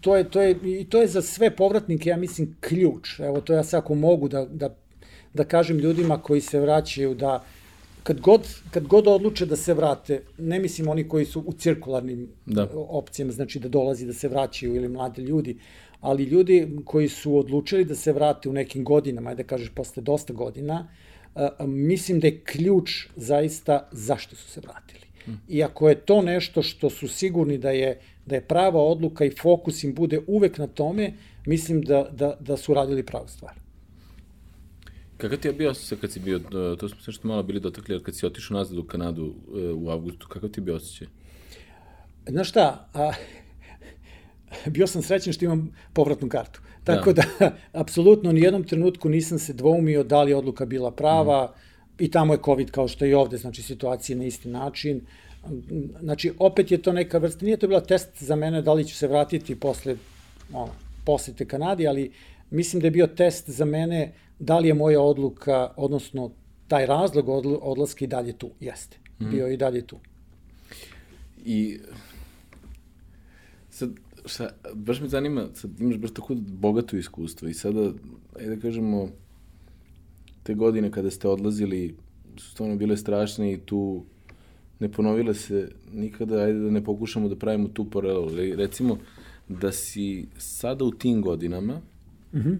[0.00, 3.20] to je, to je, I to je za sve povratnike, ja mislim, ključ.
[3.20, 4.74] Evo, to ja sad ako mogu da, da,
[5.34, 7.44] da kažem ljudima koji se vraćaju da
[8.02, 12.28] kad god, kad god odluče da se vrate, ne mislim oni koji su u cirkularnim
[12.46, 12.68] da.
[12.74, 15.58] opcijama, znači da dolazi da se vraćaju ili mlade ljudi,
[16.02, 20.02] ali ljudi koji su odlučili da se vrate u nekim godinama, ajde da kažeš posle
[20.02, 20.88] dosta godina,
[21.66, 25.06] mislim da je ključ zaista zašto su se vratili.
[25.24, 25.40] Hmm.
[25.48, 29.30] I ako je to nešto što su sigurni da je, da je prava odluka i
[29.30, 31.12] fokus im bude uvek na tome,
[31.46, 33.54] mislim da, da, da su radili pravu stvar.
[35.16, 36.38] Kakav ti je bio osjećaj kad si bio,
[36.78, 39.90] to smo se što malo bili dotakli, kad si otišao nazad u Kanadu e, u
[39.90, 41.06] avgustu, kakav ti je bio osjećaj?
[42.28, 43.12] Znaš šta, a,
[44.74, 46.60] bio sam srećen što imam povratnu kartu.
[46.84, 50.90] Tako da, da apsolutno ni jednom trenutku nisam se dvoumio da li je odluka bila
[50.90, 52.04] prava mm.
[52.04, 55.00] i tamo je COVID kao što je i ovde, znači situacija na isti način.
[56.00, 58.96] Znači, opet je to neka vrsta, nije to bila test za mene da li ću
[58.96, 59.96] se vratiti posle
[60.52, 60.72] ono,
[61.04, 62.12] posete Kanadi, ali
[62.50, 66.30] mislim da je bio test za mene da li je moja odluka, odnosno
[66.68, 67.28] taj razlog
[67.62, 68.96] odlaska i dalje tu, jeste.
[69.20, 69.30] Mm.
[69.30, 69.98] Bio i dalje tu.
[71.44, 71.78] I
[73.70, 73.90] sad,
[74.26, 77.92] šta, baš me zanima, sad imaš baš tako bogato iskustvo i sada,
[78.38, 79.08] ajde da kažemo,
[80.42, 81.94] te godine kada ste odlazili
[82.36, 84.04] su stvarno bile strašne i tu
[84.80, 88.30] ne ponovile se nikada, ajde da ne pokušamo da pravimo tu paralelu.
[88.56, 88.98] Recimo,
[89.48, 91.80] da si sada u tim godinama,
[92.32, 92.58] mm -hmm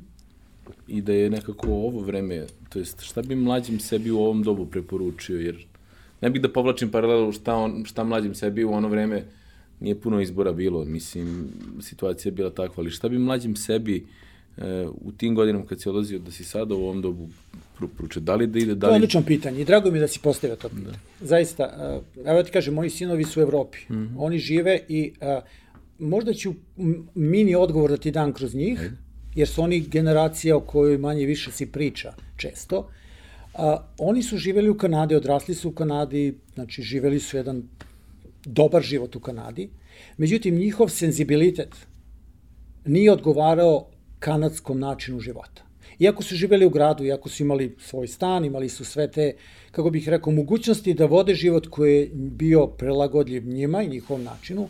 [0.88, 4.66] i da je nekako ovo vreme, to jest šta bi mlađim sebi u ovom dobu
[4.66, 5.66] preporučio, jer
[6.20, 9.24] ne bih da povlačim paralelu šta, on, šta mlađim sebi u ono vreme
[9.82, 11.48] nije puno izbora bilo, mislim,
[11.80, 14.06] situacija je bila takva, ali šta bi mlađim sebi
[14.58, 17.28] e, u tim godinama kad si odlazio da si sada u ovom dobu
[17.78, 18.90] preporučio, da li da ide, da li...
[18.90, 20.98] To je odlično pitanje i drago mi je da si postavio to pitanje.
[21.20, 21.26] Da.
[21.26, 24.14] Zaista, evo ti kažem, moji sinovi su u Evropi, mm -hmm.
[24.16, 25.42] oni žive i uh,
[25.98, 26.54] možda ću
[27.14, 31.26] mini odgovor da ti dam kroz njih, Ajde jer su oni generacija o kojoj manje
[31.26, 32.88] više si priča često.
[33.54, 37.62] A, oni su živeli u Kanadi, odrasli su u Kanadi, znači živeli su jedan
[38.44, 39.70] dobar život u Kanadi.
[40.16, 41.76] Međutim, njihov senzibilitet
[42.84, 43.86] nije odgovarao
[44.18, 45.62] kanadskom načinu života.
[45.98, 49.34] Iako su živeli u gradu, iako su imali svoj stan, imali su sve te,
[49.70, 54.68] kako bih rekao, mogućnosti da vode život koji je bio prelagodljiv njima i njihovom načinu,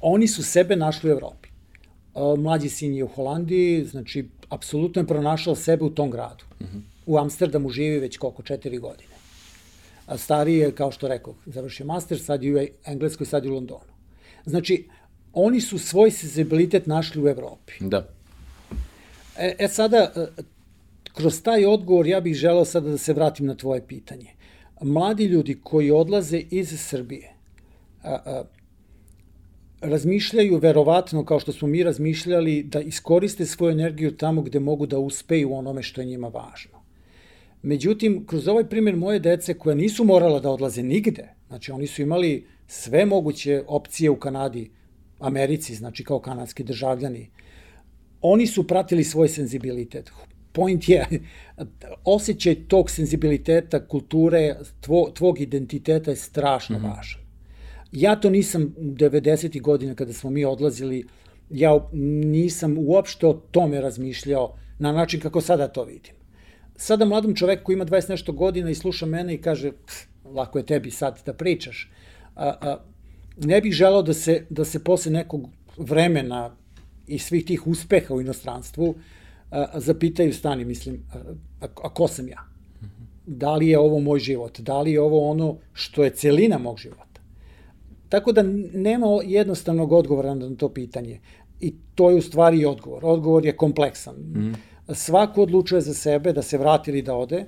[0.00, 1.48] oni su sebe našli u Evropi
[2.38, 6.44] mlađi sin je u Holandiji, znači, apsolutno je pronašao sebe u tom gradu.
[6.60, 6.80] -hmm.
[7.06, 9.17] U Amsterdamu živi već koliko, četiri godine.
[10.08, 13.54] A stariji je, kao što rekao, završio master, sad je u Engleskoj, sad je u
[13.54, 13.92] Londonu.
[14.44, 14.88] Znači,
[15.32, 17.72] oni su svoj sensibilitet našli u Evropi.
[17.80, 18.08] Da.
[19.36, 20.26] E, e sada, e,
[21.14, 24.30] kroz taj odgovor ja bih želeo sada da se vratim na tvoje pitanje.
[24.82, 27.34] Mladi ljudi koji odlaze iz Srbije,
[28.02, 28.44] a, a,
[29.80, 34.98] razmišljaju verovatno kao što smo mi razmišljali da iskoriste svoju energiju tamo gde mogu da
[34.98, 36.77] uspeju onome što je njima važno.
[37.68, 42.02] Međutim, kroz ovaj primjer moje dece koja nisu morala da odlaze nigde, znači oni su
[42.02, 44.70] imali sve moguće opcije u Kanadi,
[45.18, 47.30] Americi, znači kao kanadski državljani,
[48.20, 50.10] oni su pratili svoj senzibilitet.
[50.52, 51.06] Point je,
[52.04, 56.96] osjećaj tog senzibiliteta, kulture, tvo, tvog identiteta je strašno mm -hmm.
[56.96, 57.20] važan.
[57.92, 59.60] Ja to nisam 90.
[59.60, 61.04] godina kada smo mi odlazili,
[61.50, 61.88] ja
[62.24, 66.17] nisam uopšte o tome razmišljao na način kako sada to vidim.
[66.78, 69.72] Sada mladom čoveku koji ima 20 nešto godina i sluša mene i kaže,
[70.24, 71.90] lako je tebi sad da pričaš,
[72.36, 72.76] a, a,
[73.36, 76.56] ne bih želao da se, da se posle nekog vremena
[77.06, 78.94] i svih tih uspeha u inostranstvu
[79.50, 82.46] a, zapitaju stani, mislim, a, a, ko sam ja?
[83.26, 84.60] Da li je ovo moj život?
[84.60, 87.20] Da li je ovo ono što je celina mog života?
[88.08, 88.42] Tako da
[88.74, 91.20] nema jednostavnog odgovora na to pitanje.
[91.60, 93.04] I to je u stvari odgovor.
[93.04, 94.14] Odgovor je kompleksan.
[94.14, 94.54] Mm.
[94.94, 97.44] Svako odlučuje za sebe da se vrati ili da ode.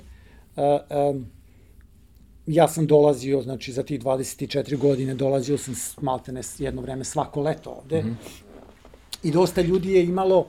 [2.46, 7.70] Ja sam dolazio, znači za tih 24 godine dolazio sam maltene jedno vreme svako leto
[7.70, 8.02] ovde.
[8.02, 8.42] Mm -hmm.
[9.22, 10.46] I dosta ljudi je imalo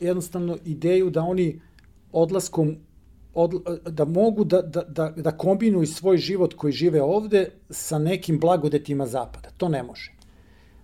[0.00, 1.60] jednostavno ideju da oni
[2.12, 2.76] odlaskom
[3.34, 3.52] od,
[3.86, 9.06] da mogu da, da, da, da kombinuju svoj život koji žive ovde sa nekim blagodetima
[9.06, 9.50] zapada.
[9.56, 10.12] To ne može.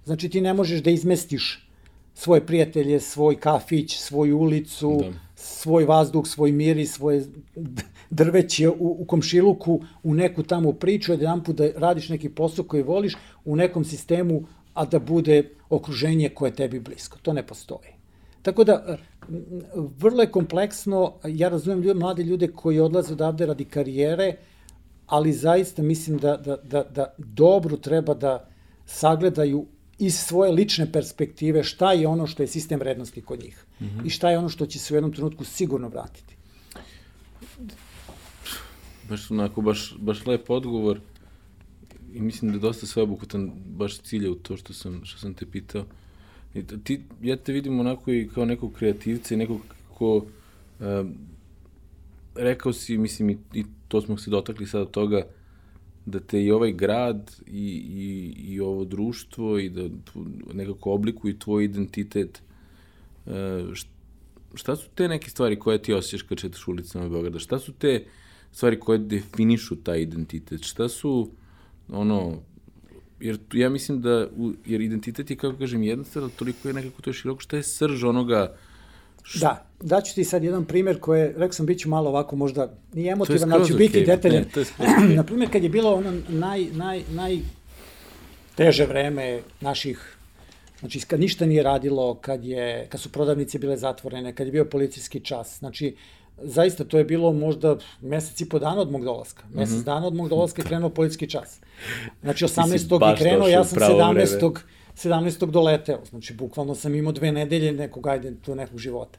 [0.05, 1.68] Znači ti ne možeš da izmestiš
[2.19, 5.13] svoje prijatelje, svoj kafić, svoju ulicu, da.
[5.35, 7.27] svoj vazduh, svoj mir i svoje
[8.11, 12.83] drveće u, u komšiluku u neku tamo priču, jedan put da radiš neki posao koji
[12.83, 14.43] voliš u nekom sistemu,
[14.75, 17.19] a da bude okruženje koje je tebi blisko.
[17.23, 17.95] To ne postoji.
[18.43, 18.99] Tako da,
[19.99, 24.37] vrlo je kompleksno, ja razumem ljude, mlade ljude koji odlaze odavde radi karijere,
[25.07, 28.49] ali zaista mislim da, da, da, da dobro treba da
[28.87, 29.67] sagledaju
[29.99, 34.07] iz svoje lične perspektive šta je ono što je sistem vrednosti kod njih mm -hmm.
[34.07, 36.37] i šta je ono što će se u jednom trenutku sigurno vratiti.
[39.09, 41.01] Baš onako, baš, baš lep odgovor
[42.15, 45.47] i mislim da je dosta sveobuhvatan baš cilja u to što sam, što sam te
[45.47, 45.85] pitao.
[46.55, 49.61] I ti, ja te vidim onako i kao nekog kreativca i nekog
[49.95, 50.27] ko
[50.81, 51.15] um,
[52.35, 55.27] rekao si, mislim, i, i to smo se dotakli sada toga,
[56.11, 59.89] da te i ovaj grad i, i, i ovo društvo i da
[60.53, 62.43] nekako oblikuju tvoj identitet.
[63.27, 63.33] Uh,
[64.55, 67.39] šta su te neke stvari koje ti osjećaš kad četaš ulicama Beograda?
[67.39, 68.05] Šta su te
[68.53, 70.63] stvari koje definišu taj identitet?
[70.63, 71.31] Šta su
[71.89, 72.39] ono
[73.21, 74.29] jer ja mislim da,
[74.67, 78.05] jer identitet je, kako kažem, jednostavno, toliko je nekako to je široko, šta je srž
[78.05, 78.57] onoga.
[79.35, 83.13] Da, daću ti sad jedan primer koji, rekao sam, bit ću malo ovako možda, nije
[83.13, 84.45] emotivan, ali ću biti okay, detaljan.
[84.79, 87.39] Ne, Na primjer, kad je bilo ono naj, naj, naj
[88.55, 90.17] teže vreme naših,
[90.81, 94.65] znači kad ništa nije radilo, kad, je, kad su prodavnice bile zatvorene, kad je bio
[94.65, 95.97] policijski čas, znači
[96.43, 99.43] zaista to je bilo možda mesec i po dana od mog dolaska.
[99.55, 99.85] Mesec mm -hmm.
[99.85, 101.61] dana od mog dolaska je krenuo policijski čas.
[102.23, 103.11] Znači 18.
[103.11, 104.15] je krenuo, ja sam 17.
[104.15, 104.61] Vreme.
[104.99, 105.51] 17.
[105.51, 106.05] doleteo.
[106.11, 109.19] Znači bukvalno sam imao dve nedelje nekog, ajde, tu nekog života.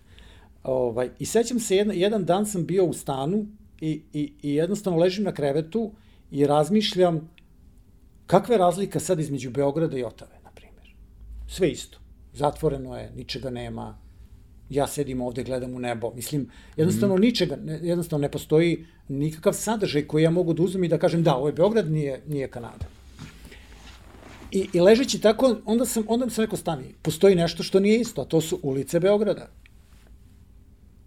[0.64, 3.46] Ovaj, I sećam se, jedan, jedan dan sam bio u stanu
[3.82, 5.92] i, i, i jednostavno ležim na krevetu
[6.32, 7.30] i razmišljam
[8.26, 10.96] kakva je razlika sad između Beograda i Otave, na primjer.
[11.48, 11.98] Sve isto.
[12.34, 13.98] Zatvoreno je, ničega nema,
[14.70, 16.12] ja sedim ovde, gledam u nebo.
[16.16, 17.22] Mislim, jednostavno mm.
[17.22, 21.36] ničega, jednostavno ne postoji nikakav sadržaj koji ja mogu da uzmem i da kažem da,
[21.36, 22.99] ovo je Beograd, nije, nije Kanada.
[24.52, 28.22] I, I ležeći tako, onda sam, onda sam rekao, stani, postoji nešto što nije isto,
[28.22, 29.50] a to su ulice Beograda.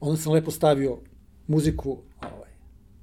[0.00, 0.98] Onda sam lepo stavio
[1.46, 2.50] muziku ovaj,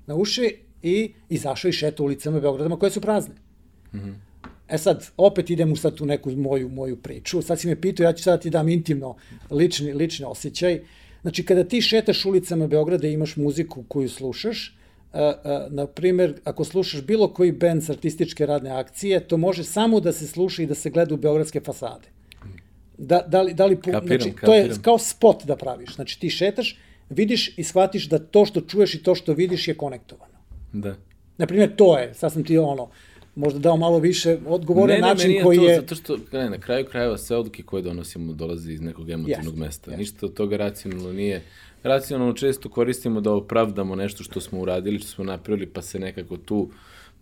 [0.08, 3.36] na uši i izašao i šetao ulicama Beogradama koje su prazne.
[3.94, 4.14] Mm -hmm.
[4.70, 7.42] E sad, opet idem u sad tu neku moju, moju priču.
[7.42, 9.16] Sad si me pitao, ja ću sad da ti dam intimno
[9.52, 10.82] lični, lični osjećaj.
[11.22, 14.78] Znači, kada ti šetaš ulicama Beograda i imaš muziku koju slušaš,
[15.70, 20.12] na primer, ako slušaš bilo koji band s artističke radne akcije, to može samo da
[20.12, 22.08] se sluša i da se gleda u beogradske fasade.
[22.98, 24.46] Da, da li, da li, kapiram, znači, kapiram.
[24.46, 25.96] to je kao spot da praviš.
[25.96, 26.78] Znači, ti šetaš,
[27.10, 30.34] vidiš i shvatiš da to što čuješ i to što vidiš je konektovano.
[30.74, 30.96] Da.
[31.38, 32.90] Naprimjer, to je, sad sam ti ono,
[33.40, 35.76] možda dao malo više odgovore ne, način ne, koji to, je...
[35.76, 39.60] Zato što, ne, na kraju krajeva sve odluke koje donosimo dolaze iz nekog emotivnog yes,
[39.60, 39.92] mesta.
[39.92, 39.98] Yes.
[39.98, 41.42] Ništa od toga racionalno nije.
[41.84, 46.38] Racionalno često koristimo da opravdamo nešto što smo uradili, što smo napravili, pa se nekako
[46.38, 46.70] tu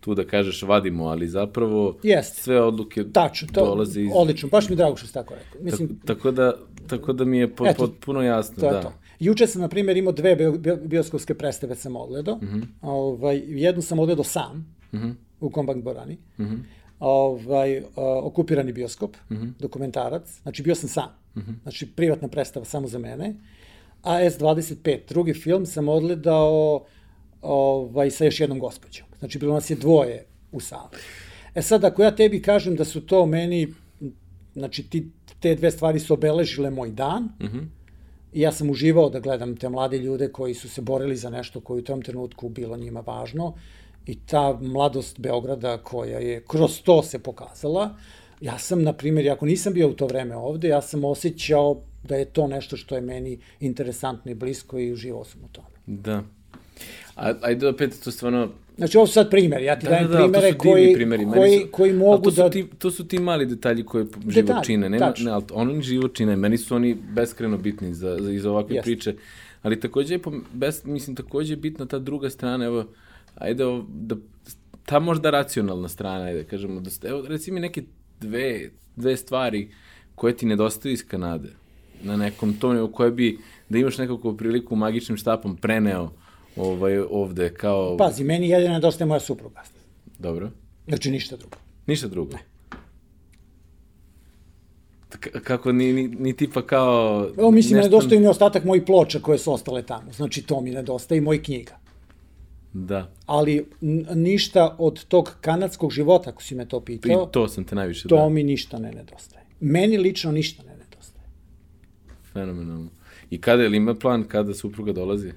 [0.00, 2.36] tu da kažeš vadimo, ali zapravo Jest.
[2.36, 4.10] sve odluke Tačno, to, dolaze iz...
[4.14, 5.62] Odlično, baš mi drago što si tako rekao.
[5.62, 6.52] Mislim, tako, tako, da,
[6.86, 8.60] tako da mi je po, eto, potpuno jasno.
[8.60, 8.82] To da.
[8.82, 8.92] to.
[9.20, 10.36] Juče sam, na primjer, imao dve
[10.84, 12.36] bioskopske predstave sam odgledao.
[12.36, 12.64] Mm -hmm.
[12.82, 16.18] ovaj, jednu sam odgledao sam, mm -hmm u Kombank Borani.
[16.38, 16.58] Mm -hmm.
[17.00, 17.84] ovaj, uh,
[18.22, 19.52] okupirani bioskop, mm -hmm.
[19.58, 20.40] dokumentarac.
[20.42, 21.08] Znači, bio sam sam.
[21.34, 21.62] Mm -hmm.
[21.62, 23.34] Znači, privatna predstava samo za mene.
[24.02, 26.84] A S25, drugi film, sam odgledao
[27.42, 29.06] ovaj, sa još jednom gospođom.
[29.18, 30.90] Znači, bilo nas je dvoje u sali.
[31.54, 33.74] E sad, ako ja tebi kažem da su to meni,
[34.54, 37.66] znači ti, te dve stvari su obeležile moj dan, mm -hmm.
[38.32, 41.60] i ja sam uživao da gledam te mlade ljude koji su se borili za nešto
[41.60, 43.54] koje u tom trenutku bilo njima važno,
[44.08, 47.94] i ta mladost Beograda koja je kroz to se pokazala,
[48.40, 52.16] ja sam, na primjer, ako nisam bio u to vreme ovde, ja sam osjećao da
[52.16, 55.68] je to nešto što je meni interesantno i blisko i uživao sam u tome.
[55.86, 56.22] Da.
[57.16, 58.48] A, ajde opet, to stvarno...
[58.76, 61.26] Znači, ovo su sad primjer, ja ti da, dajem da, da, primere koji, primeri.
[61.34, 62.50] koji, su, koji mogu to su da...
[62.50, 64.88] Ti, to su ti mali detalji koje detalji, život čine.
[64.88, 68.76] Nema, ne, ali oni život čine, meni su oni beskreno bitni za, za, iz ovakve
[68.76, 68.84] Jest.
[68.84, 69.14] priče.
[69.62, 70.20] Ali takođe je,
[70.52, 72.84] bes, mislim, takođe je bitna ta druga strana, evo,
[73.38, 74.16] ajde, da,
[74.86, 77.82] ta možda racionalna strana, ajde, kažemo, da, evo, reci mi neke
[78.20, 79.70] dve, dve stvari
[80.14, 81.48] koje ti nedostaju iz Kanade
[82.02, 86.10] na nekom tonu koje bi, da imaš nekako priliku magičnim štapom preneo
[86.56, 87.96] ovaj, ovde kao...
[87.96, 89.62] Pazi, meni jedina nedostaje moja supruga.
[90.18, 90.50] Dobro.
[90.88, 91.56] Znači ništa drugo.
[91.86, 92.32] Ništa drugo?
[92.32, 92.42] Ne.
[95.20, 97.28] K kako ni, ni, ni tipa kao...
[97.38, 97.90] Evo, mislim, nešto...
[97.90, 100.12] nedostaje mi ostatak mojih ploča koje su ostale tamo.
[100.12, 101.78] Znači, to mi nedostaje i mojih knjiga.
[102.72, 103.10] Da.
[103.26, 103.66] Ali
[104.14, 107.28] ništa od tog kanadskog života, ako si me to pitao...
[107.28, 108.28] I to sam te najviše to da.
[108.28, 109.44] Mi ništa ne nedostaje.
[109.60, 111.24] Meni lično ništa ne nedostaje.
[112.32, 112.88] Fenomenalno.
[113.30, 115.32] I kada, ili ima plan kada supruga dolazi?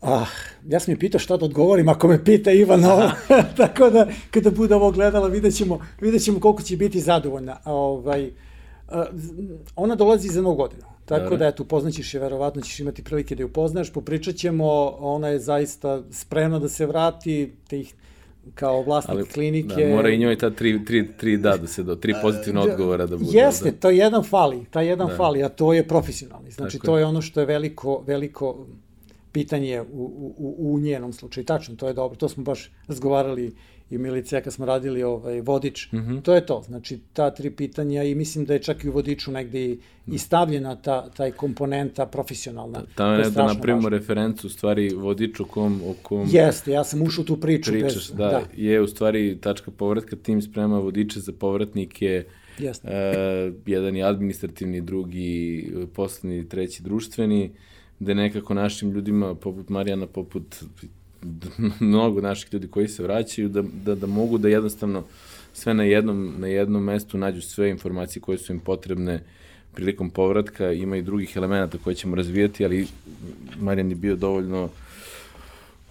[0.00, 0.26] Ah,
[0.68, 3.10] ja sam mi pitao šta da odgovorim ako me pita Ivan ovo.
[3.56, 7.56] Tako da, kada bude ovo gledala, vidjet ćemo, vidjet ćemo koliko će biti zadovoljna.
[7.64, 8.30] Ovaj,
[9.76, 10.97] ona dolazi za novu godinu.
[11.08, 11.38] Tako Dobre.
[11.38, 15.38] da, eto, upoznaćeš je, verovatno ćeš imati prilike da ju upoznaš, popričat ćemo, ona je
[15.38, 17.94] zaista spremna da se vrati, tih
[18.54, 19.86] kao vlasnik Ali, klinike.
[19.86, 22.72] Da, mora i njoj ta tri, tri, tri da, da se do, tri pozitivna da,
[22.72, 23.38] odgovora da bude.
[23.38, 23.76] Jeste, da.
[23.76, 25.16] to jedan fali, ta jedan da.
[25.16, 26.50] fali, a to je profesionalni.
[26.50, 27.02] Znači, Tako to je.
[27.02, 28.66] je ono što je veliko, veliko
[29.32, 29.84] pitanje u,
[30.38, 31.44] u, u njenom slučaju.
[31.44, 33.54] Tačno, to je dobro, to smo baš razgovarali
[33.90, 36.22] i Milicija kad smo radili ovaj vodič, mm -hmm.
[36.22, 36.62] to je to.
[36.66, 40.18] Znači ta tri pitanja i mislim da je čak i u vodiču negde i, i
[40.18, 42.82] stavljena ta taj komponenta profesionalna.
[42.94, 47.24] Tamo je da napravimo referencu u stvari vodiču kom o kom Jeste, ja sam ušao
[47.24, 51.32] tu priču pričaš, bez, da, da, je u stvari tačka povratka tim sprema vodiče za
[51.32, 52.24] povratnike.
[52.58, 52.88] Jeste.
[52.88, 57.50] Uh, jedan je administrativni, drugi poslednji, treći društveni,
[57.98, 60.64] gde nekako našim ljudima poput Marijana, poput
[61.80, 65.04] mnogo naših ljudi koji se vraćaju, da, da, da mogu da jednostavno
[65.52, 69.22] sve na jednom, na jednom mestu nađu sve informacije koje su im potrebne
[69.74, 70.72] prilikom povratka.
[70.72, 72.86] Ima i drugih elemenata koje ćemo razvijati, ali
[73.60, 74.68] Marijan je bio dovoljno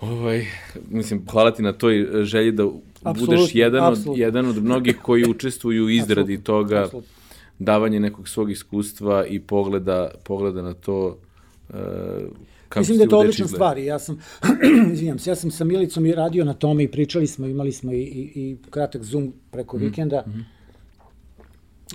[0.02, 0.46] Ovaj,
[0.90, 2.63] mislim, hvala ti na toj želji da
[3.04, 4.12] absolutno, budeš jedan absolutno.
[4.12, 7.10] od, jedan od mnogih koji učestvuju u izradi absolutno, toga, absolutno.
[7.60, 11.18] davanje nekog svog iskustva i pogleda, pogleda na to
[11.70, 11.76] uh,
[12.69, 13.77] Kako Mislim da je to odlična stvar.
[13.77, 14.19] Ja sam,
[14.93, 17.93] izvinjam se, ja sam sa Milicom i radio na tome i pričali smo, imali smo
[17.93, 19.82] i, i, i kratak Zoom preko mm.
[19.82, 20.23] vikenda.
[20.27, 20.45] Mm.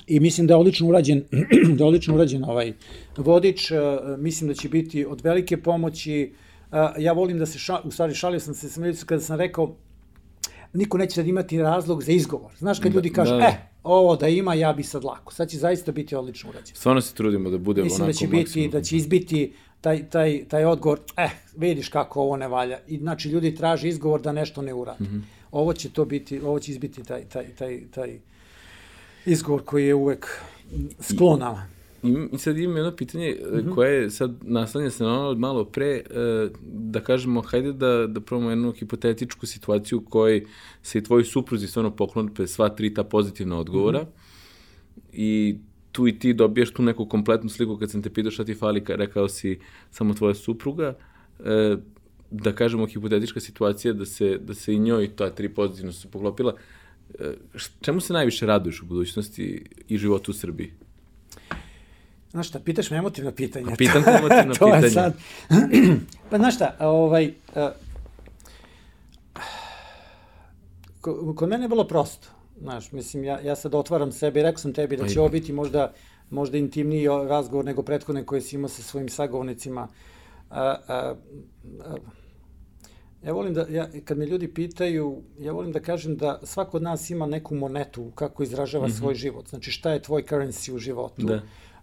[0.06, 1.24] I mislim da je odlično urađen,
[1.76, 2.72] da je odlično urađen ovaj
[3.16, 3.70] vodič.
[3.70, 3.78] Uh,
[4.18, 6.32] mislim da će biti od velike pomoći.
[6.70, 9.38] Uh, ja volim da se, ša, u stvari šalio sam se sa Milicom kada sam
[9.38, 9.76] rekao
[10.72, 12.52] niko neće da imati razlog za izgovor.
[12.58, 13.46] Znaš, kad da, ljudi kažu, da, da.
[13.46, 15.35] eh, ovo da ima, ja bi sad lako.
[15.35, 16.76] Sad će zaista biti odlično urađeno.
[16.76, 19.52] Stvarno se trudimo da bude Mislim onako da će biti, da će izbiti
[19.83, 22.79] taj, taj, taj odgovor, eh, vidiš kako ovo ne valja.
[22.88, 25.05] I, znači, ljudi traže izgovor da nešto ne urade.
[25.05, 25.23] Mm -hmm.
[25.51, 28.18] Ovo će to biti, ovo će izbiti taj, taj, taj, taj
[29.27, 30.27] izgovor koji je uvek
[31.01, 31.66] sklonama.
[32.03, 33.75] I, I sad imam jedno pitanje mm -hmm.
[33.75, 36.03] koje je sad naslanja se na ono od malo pre, e,
[36.62, 40.47] da kažemo, hajde da, da probamo jednu hipotetičku situaciju u kojoj
[40.83, 45.11] se i tvoji supruzi stvarno poklonupe sva tri ta pozitivna odgovora mm -hmm.
[45.12, 45.59] i
[45.92, 48.85] tu i ti dobijaš tu neku kompletnu sliku kad sam te pitao šta ti fali,
[48.88, 49.59] rekao si
[49.90, 50.94] samo tvoja supruga,
[51.44, 51.76] e,
[52.31, 56.55] da kažemo hipotetička situacija da se, da se i njoj ta tri pozitivno su poklopila,
[57.18, 57.35] e,
[57.81, 60.72] čemu se najviše raduješ u budućnosti i životu u Srbiji?
[62.31, 63.72] Znaš šta, pitaš me emotivno pitanje.
[63.72, 65.14] A pitam te emotivno to sad.
[66.31, 67.68] pa znaš šta, ovaj, uh,
[71.37, 72.28] kod mene je bilo prosto.
[72.62, 75.53] Znaš, mislim, ja, ja sad otvaram sebe i rekao sam tebi da će ovo biti
[75.53, 75.92] možda,
[76.31, 79.88] možda intimniji razgovor nego prethodne koje si imao sa svojim sagovornicima.
[80.50, 81.15] A, a,
[81.85, 81.96] a,
[83.25, 86.83] ja volim da, ja, kad me ljudi pitaju, ja volim da kažem da svako od
[86.83, 88.98] nas ima neku monetu kako izražava mm -hmm.
[88.98, 89.48] svoj život.
[89.48, 91.27] Znači, šta je tvoj currency u životu?
[91.27, 91.42] Da.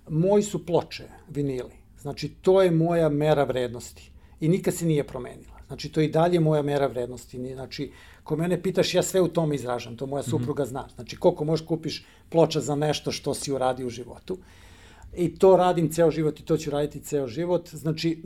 [0.09, 1.73] Moji su ploče, vinili.
[2.01, 4.11] Znači, to je moja mera vrednosti.
[4.39, 5.58] I nikad se nije promenila.
[5.69, 7.53] Znači, to je i dalje moja mera vrednosti.
[7.53, 7.91] Znači,
[8.23, 10.29] ko mene pitaš, ja sve u tome izražam, to moja mhm.
[10.29, 10.87] supruga zna.
[10.95, 14.37] Znači, koliko možeš kupiš ploča za nešto što si uradio u životu.
[15.17, 17.69] i to radim ceo život i to ću raditi ceo život.
[17.69, 18.21] Znači,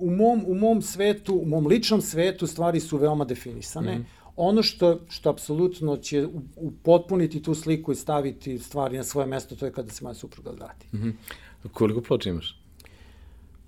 [0.00, 3.98] u mom, u mom svetu, u mom ličnom svetu stvari su veoma definisane.
[3.98, 4.06] Mm.
[4.36, 6.26] Ono što, što apsolutno će
[6.56, 10.50] upotpuniti tu sliku i staviti stvari na svoje mesto, to je kada se moja supruga
[10.50, 10.86] vrati.
[10.92, 11.12] Mm -hmm.
[11.72, 12.59] Koliko ploča imaš?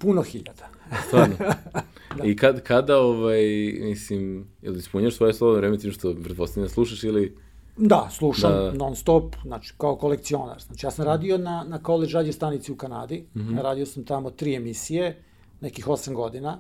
[0.03, 0.69] Puno hiljada.
[1.07, 1.37] Stvarno?
[2.19, 2.25] da.
[2.25, 3.43] I kad, kada, ovaj,
[3.81, 7.37] mislim, jel ispunjaš svoje slobodno vreme tim što pretpostavljam da slušaš ili...
[7.77, 8.73] Da, slušam da.
[8.73, 10.61] non stop, znači kao kolekcionar.
[10.63, 13.63] Znači ja sam radio na, na college radio stanici u Kanadi, mm -hmm.
[13.63, 15.23] radio sam tamo tri emisije,
[15.61, 16.59] nekih osam godina,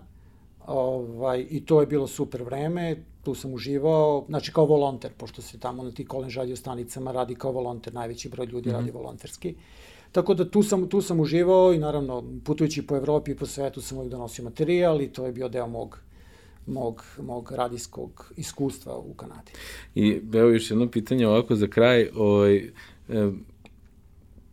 [0.66, 5.58] ovaj, i to je bilo super vreme, tu sam uživao, znači kao volonter, pošto se
[5.58, 8.76] tamo na ti college radio stanicama radi kao volonter, najveći broj ljudi mm -hmm.
[8.76, 9.54] radi volonterski.
[10.12, 13.80] Tako da tu sam, tu sam uživao i naravno putujući po Evropi i po svetu
[13.80, 15.98] sam uvijek donosio materijal i to je bio deo mog
[16.66, 19.52] mog, mog radijskog iskustva u Kanadi.
[19.94, 22.08] I evo još jedno pitanje ovako za kraj.
[22.14, 22.70] Ovaj, e,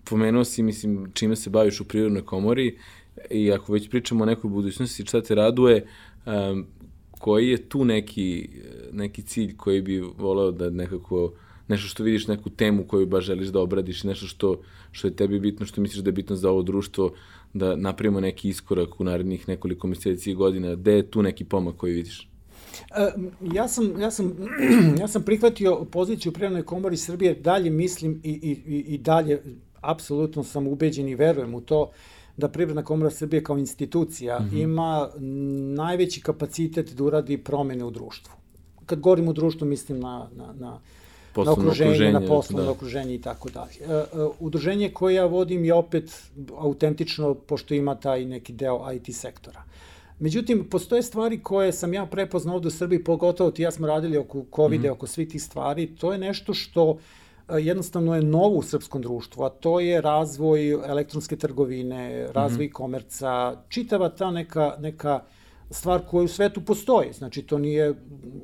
[0.03, 2.77] pomenuo si, mislim, čime se baviš u Prirodnoj komori
[3.29, 5.87] i ako već pričamo o nekoj budućnosti, šta te raduje,
[7.11, 8.49] koji je tu neki,
[8.91, 11.33] neki cilj koji bi voleo da nekako
[11.69, 14.61] nešto što vidiš, neku temu koju baš želiš da obradiš, nešto što,
[14.91, 17.11] što je tebi bitno, što misliš da je bitno za ovo društvo,
[17.53, 21.75] da napravimo neki iskorak u narednih nekoliko meseci i godina, gde je tu neki pomak
[21.75, 22.29] koji vidiš?
[22.95, 23.11] E,
[23.53, 24.33] ja, sam, ja, sam,
[25.01, 29.41] ja sam prihvatio poziciju u komori Srbije, dalje mislim i, i, i dalje
[29.81, 31.91] apsolutno sam ubeđen i verujem u to
[32.37, 34.63] da Privredna komora Srbije kao institucija mm -hmm.
[34.63, 35.09] ima
[35.75, 38.33] najveći kapacitet da uradi promene u društvu.
[38.85, 40.79] Kad govorim o društvu, mislim na, na, na
[41.43, 42.71] na okruženje, okruženje na poslovno da.
[42.71, 43.79] okruženje i tako dalje.
[43.81, 44.05] E, e,
[44.39, 46.23] udruženje koje ja vodim je opet
[46.57, 49.63] autentično, pošto ima taj neki deo IT sektora.
[50.19, 54.17] Međutim, postoje stvari koje sam ja prepoznao ovde u Srbiji, pogotovo ti ja smo radili
[54.17, 54.91] oko COVID-a, mm -hmm.
[54.91, 56.97] oko svih tih stvari, to je nešto što
[57.49, 62.69] e, jednostavno je novo u srpskom društvu, a to je razvoj elektronske trgovine, razvoj mm
[62.69, 62.73] -hmm.
[62.73, 65.23] komerca, čitava ta neka, neka
[65.71, 67.13] stvar koja u svetu postoji.
[67.13, 67.93] Znači, to nije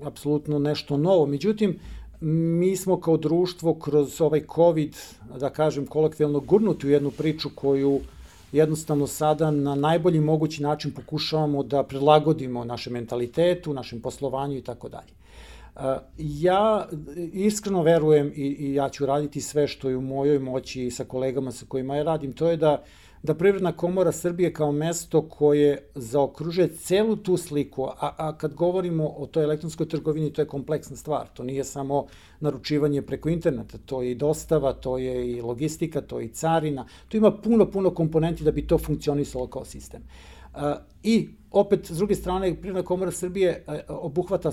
[0.04, 1.26] apsolutno nešto novo.
[1.26, 1.80] Međutim,
[2.22, 4.96] mi smo kao društvo kroz ovaj COVID,
[5.40, 8.00] da kažem kolokvijalno, gurnuti u jednu priču koju
[8.52, 14.90] jednostavno sada na najbolji mogući način pokušavamo da prilagodimo našem mentalitetu, našem poslovanju i tako
[14.90, 15.14] dalje.
[16.18, 16.88] Ja
[17.34, 21.52] iskreno verujem i, i ja ću raditi sve što je u mojoj moći sa kolegama
[21.52, 22.84] sa kojima ja radim, to je da
[23.26, 29.08] da Privredna komora Srbije kao mesto koje zaokružuje celu tu sliku, a, a kad govorimo
[29.08, 32.06] o toj elektronskoj trgovini, to je kompleksna stvar, to nije samo
[32.40, 36.86] naručivanje preko interneta, to je i dostava, to je i logistika, to je i carina,
[37.08, 40.02] to ima puno, puno komponenti da bi to funkcionisalo kao sistem.
[41.04, 44.52] I opet, s druge strane, Privredna komora Srbije obuhvata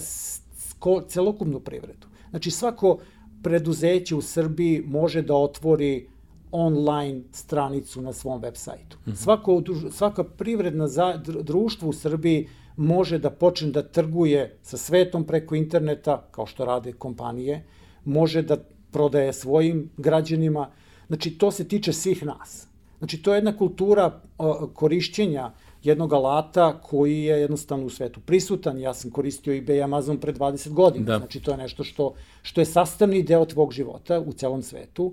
[1.08, 2.06] celokupnu privredu.
[2.30, 2.98] Znači, svako
[3.42, 6.06] preduzeće u Srbiji može da otvori
[6.53, 8.96] online stranicu na svom web sajtu.
[9.07, 9.16] Mm -hmm.
[9.16, 15.55] Svako, svaka privredna za, društvo u Srbiji može da počne da trguje sa svetom preko
[15.55, 17.64] interneta, kao što rade kompanije,
[18.05, 18.57] može da
[18.90, 20.70] prodaje svojim građanima.
[21.07, 22.66] Znači, to se tiče svih nas.
[22.98, 28.78] Znači, to je jedna kultura o, korišćenja jednog alata koji je jednostavno u svetu prisutan.
[28.78, 31.05] Ja sam koristio eBay i Amazon pre 20 godina.
[31.05, 31.18] Da.
[31.18, 35.12] Znači, to je nešto što, što je sastavni deo tvog života u celom svetu.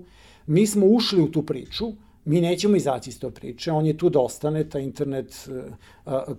[0.50, 1.84] Mi smo ušli u tu priču,
[2.24, 5.48] mi nećemo izaći iz to priče, on je tu da ostane, ta internet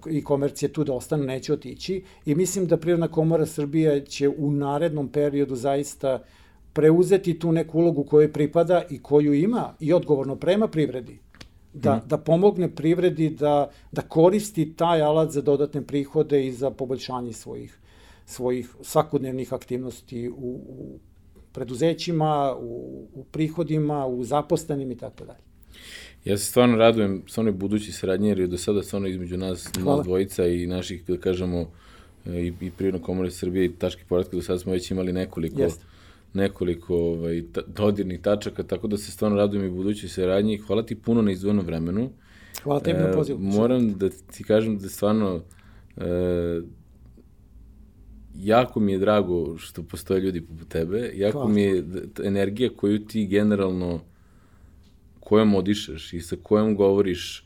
[0.10, 4.30] i komercija je tu da ostane, neće otići i mislim da Prirodna komora Srbije će
[4.30, 6.24] u narednom periodu zaista
[6.74, 11.20] preuzeti tu neku ulogu koju pripada i koju ima i odgovorno prema privredi.
[11.74, 12.08] Da, mm.
[12.08, 17.80] da pomogne privredi da, da koristi taj alat za dodatne prihode i za poboljšanje svojih,
[18.26, 21.00] svojih svakodnevnih aktivnosti u, u
[21.54, 25.40] preduzećima, u, u prihodima, u zapostanim i tako dalje.
[26.26, 30.06] Ja se stvarno radujem stvarno budući saradnje, jer je do sada stvarno između nas, nas
[30.06, 31.72] dvojica i naših, da kažemo,
[32.26, 35.86] i, i Prirodna komora Srbije i Tački poradka, do sada smo već imali nekoliko, Jeste.
[36.34, 40.58] nekoliko ovaj, ta, dodirnih tačaka, tako da se stvarno radujem i budući saradnji.
[40.58, 42.10] Hvala ti puno na izdvojenom vremenu.
[42.64, 43.40] Hvala tebi na pozivu.
[43.40, 45.42] E, moram da ti kažem da stvarno
[45.98, 46.62] e,
[48.36, 51.54] jako mi je drago što postoje ljudi poput tebe, jako Hvala.
[51.54, 51.84] mi je
[52.24, 54.00] energija koju ti generalno,
[55.20, 57.46] kojom odišeš i sa kojom govoriš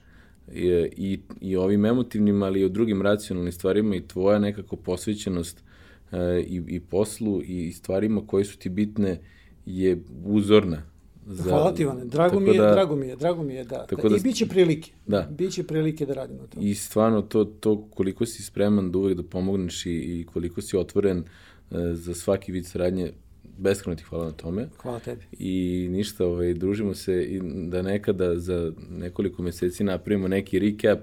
[0.53, 0.67] i,
[0.97, 5.63] i, i ovim emotivnim, ali i o drugim racionalnim stvarima i tvoja nekako posvećenost
[6.11, 9.19] e, i, i poslu i stvarima koje su ti bitne
[9.65, 10.94] je uzorna
[11.25, 12.05] Za, Hvala ti, Ivane.
[12.05, 13.85] Drago mi je, da, drago mi je, drago mi je, da.
[13.85, 14.91] Tako da, I biće prilike.
[15.07, 15.29] Da.
[15.31, 16.59] Biće prilike da radimo to.
[16.61, 20.77] I stvarno to, to koliko si spreman da uvek da pomogneš i, i koliko si
[20.77, 23.11] otvoren uh, za svaki vid saradnje,
[23.57, 24.67] beskreno ti hvala na tome.
[24.81, 25.21] Hvala tebi.
[25.39, 30.99] I ništa, ovaj, družimo se i da nekada za nekoliko meseci napravimo neki recap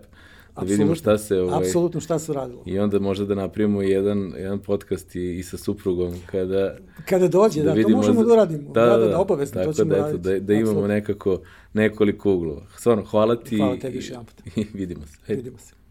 [0.56, 1.40] da vidimo šta se...
[1.40, 2.62] Ovaj, Apsolutno šta se radilo.
[2.66, 6.76] I onda možda da napravimo jedan, jedan podcast i, i sa suprugom kada...
[7.08, 8.72] Kada dođe, da, da to možemo da uradimo.
[8.72, 10.28] Da, da, da, da obavezno, tako to ćemo da, eto, raditi.
[10.28, 11.40] da, da imamo nekako
[11.72, 12.62] nekoliko uglova.
[12.78, 13.56] Stvarno, hvala ti.
[13.56, 14.56] Hvala tebi još jedan put.
[14.56, 15.34] I vidimo se.
[15.34, 15.81] Vidimo se.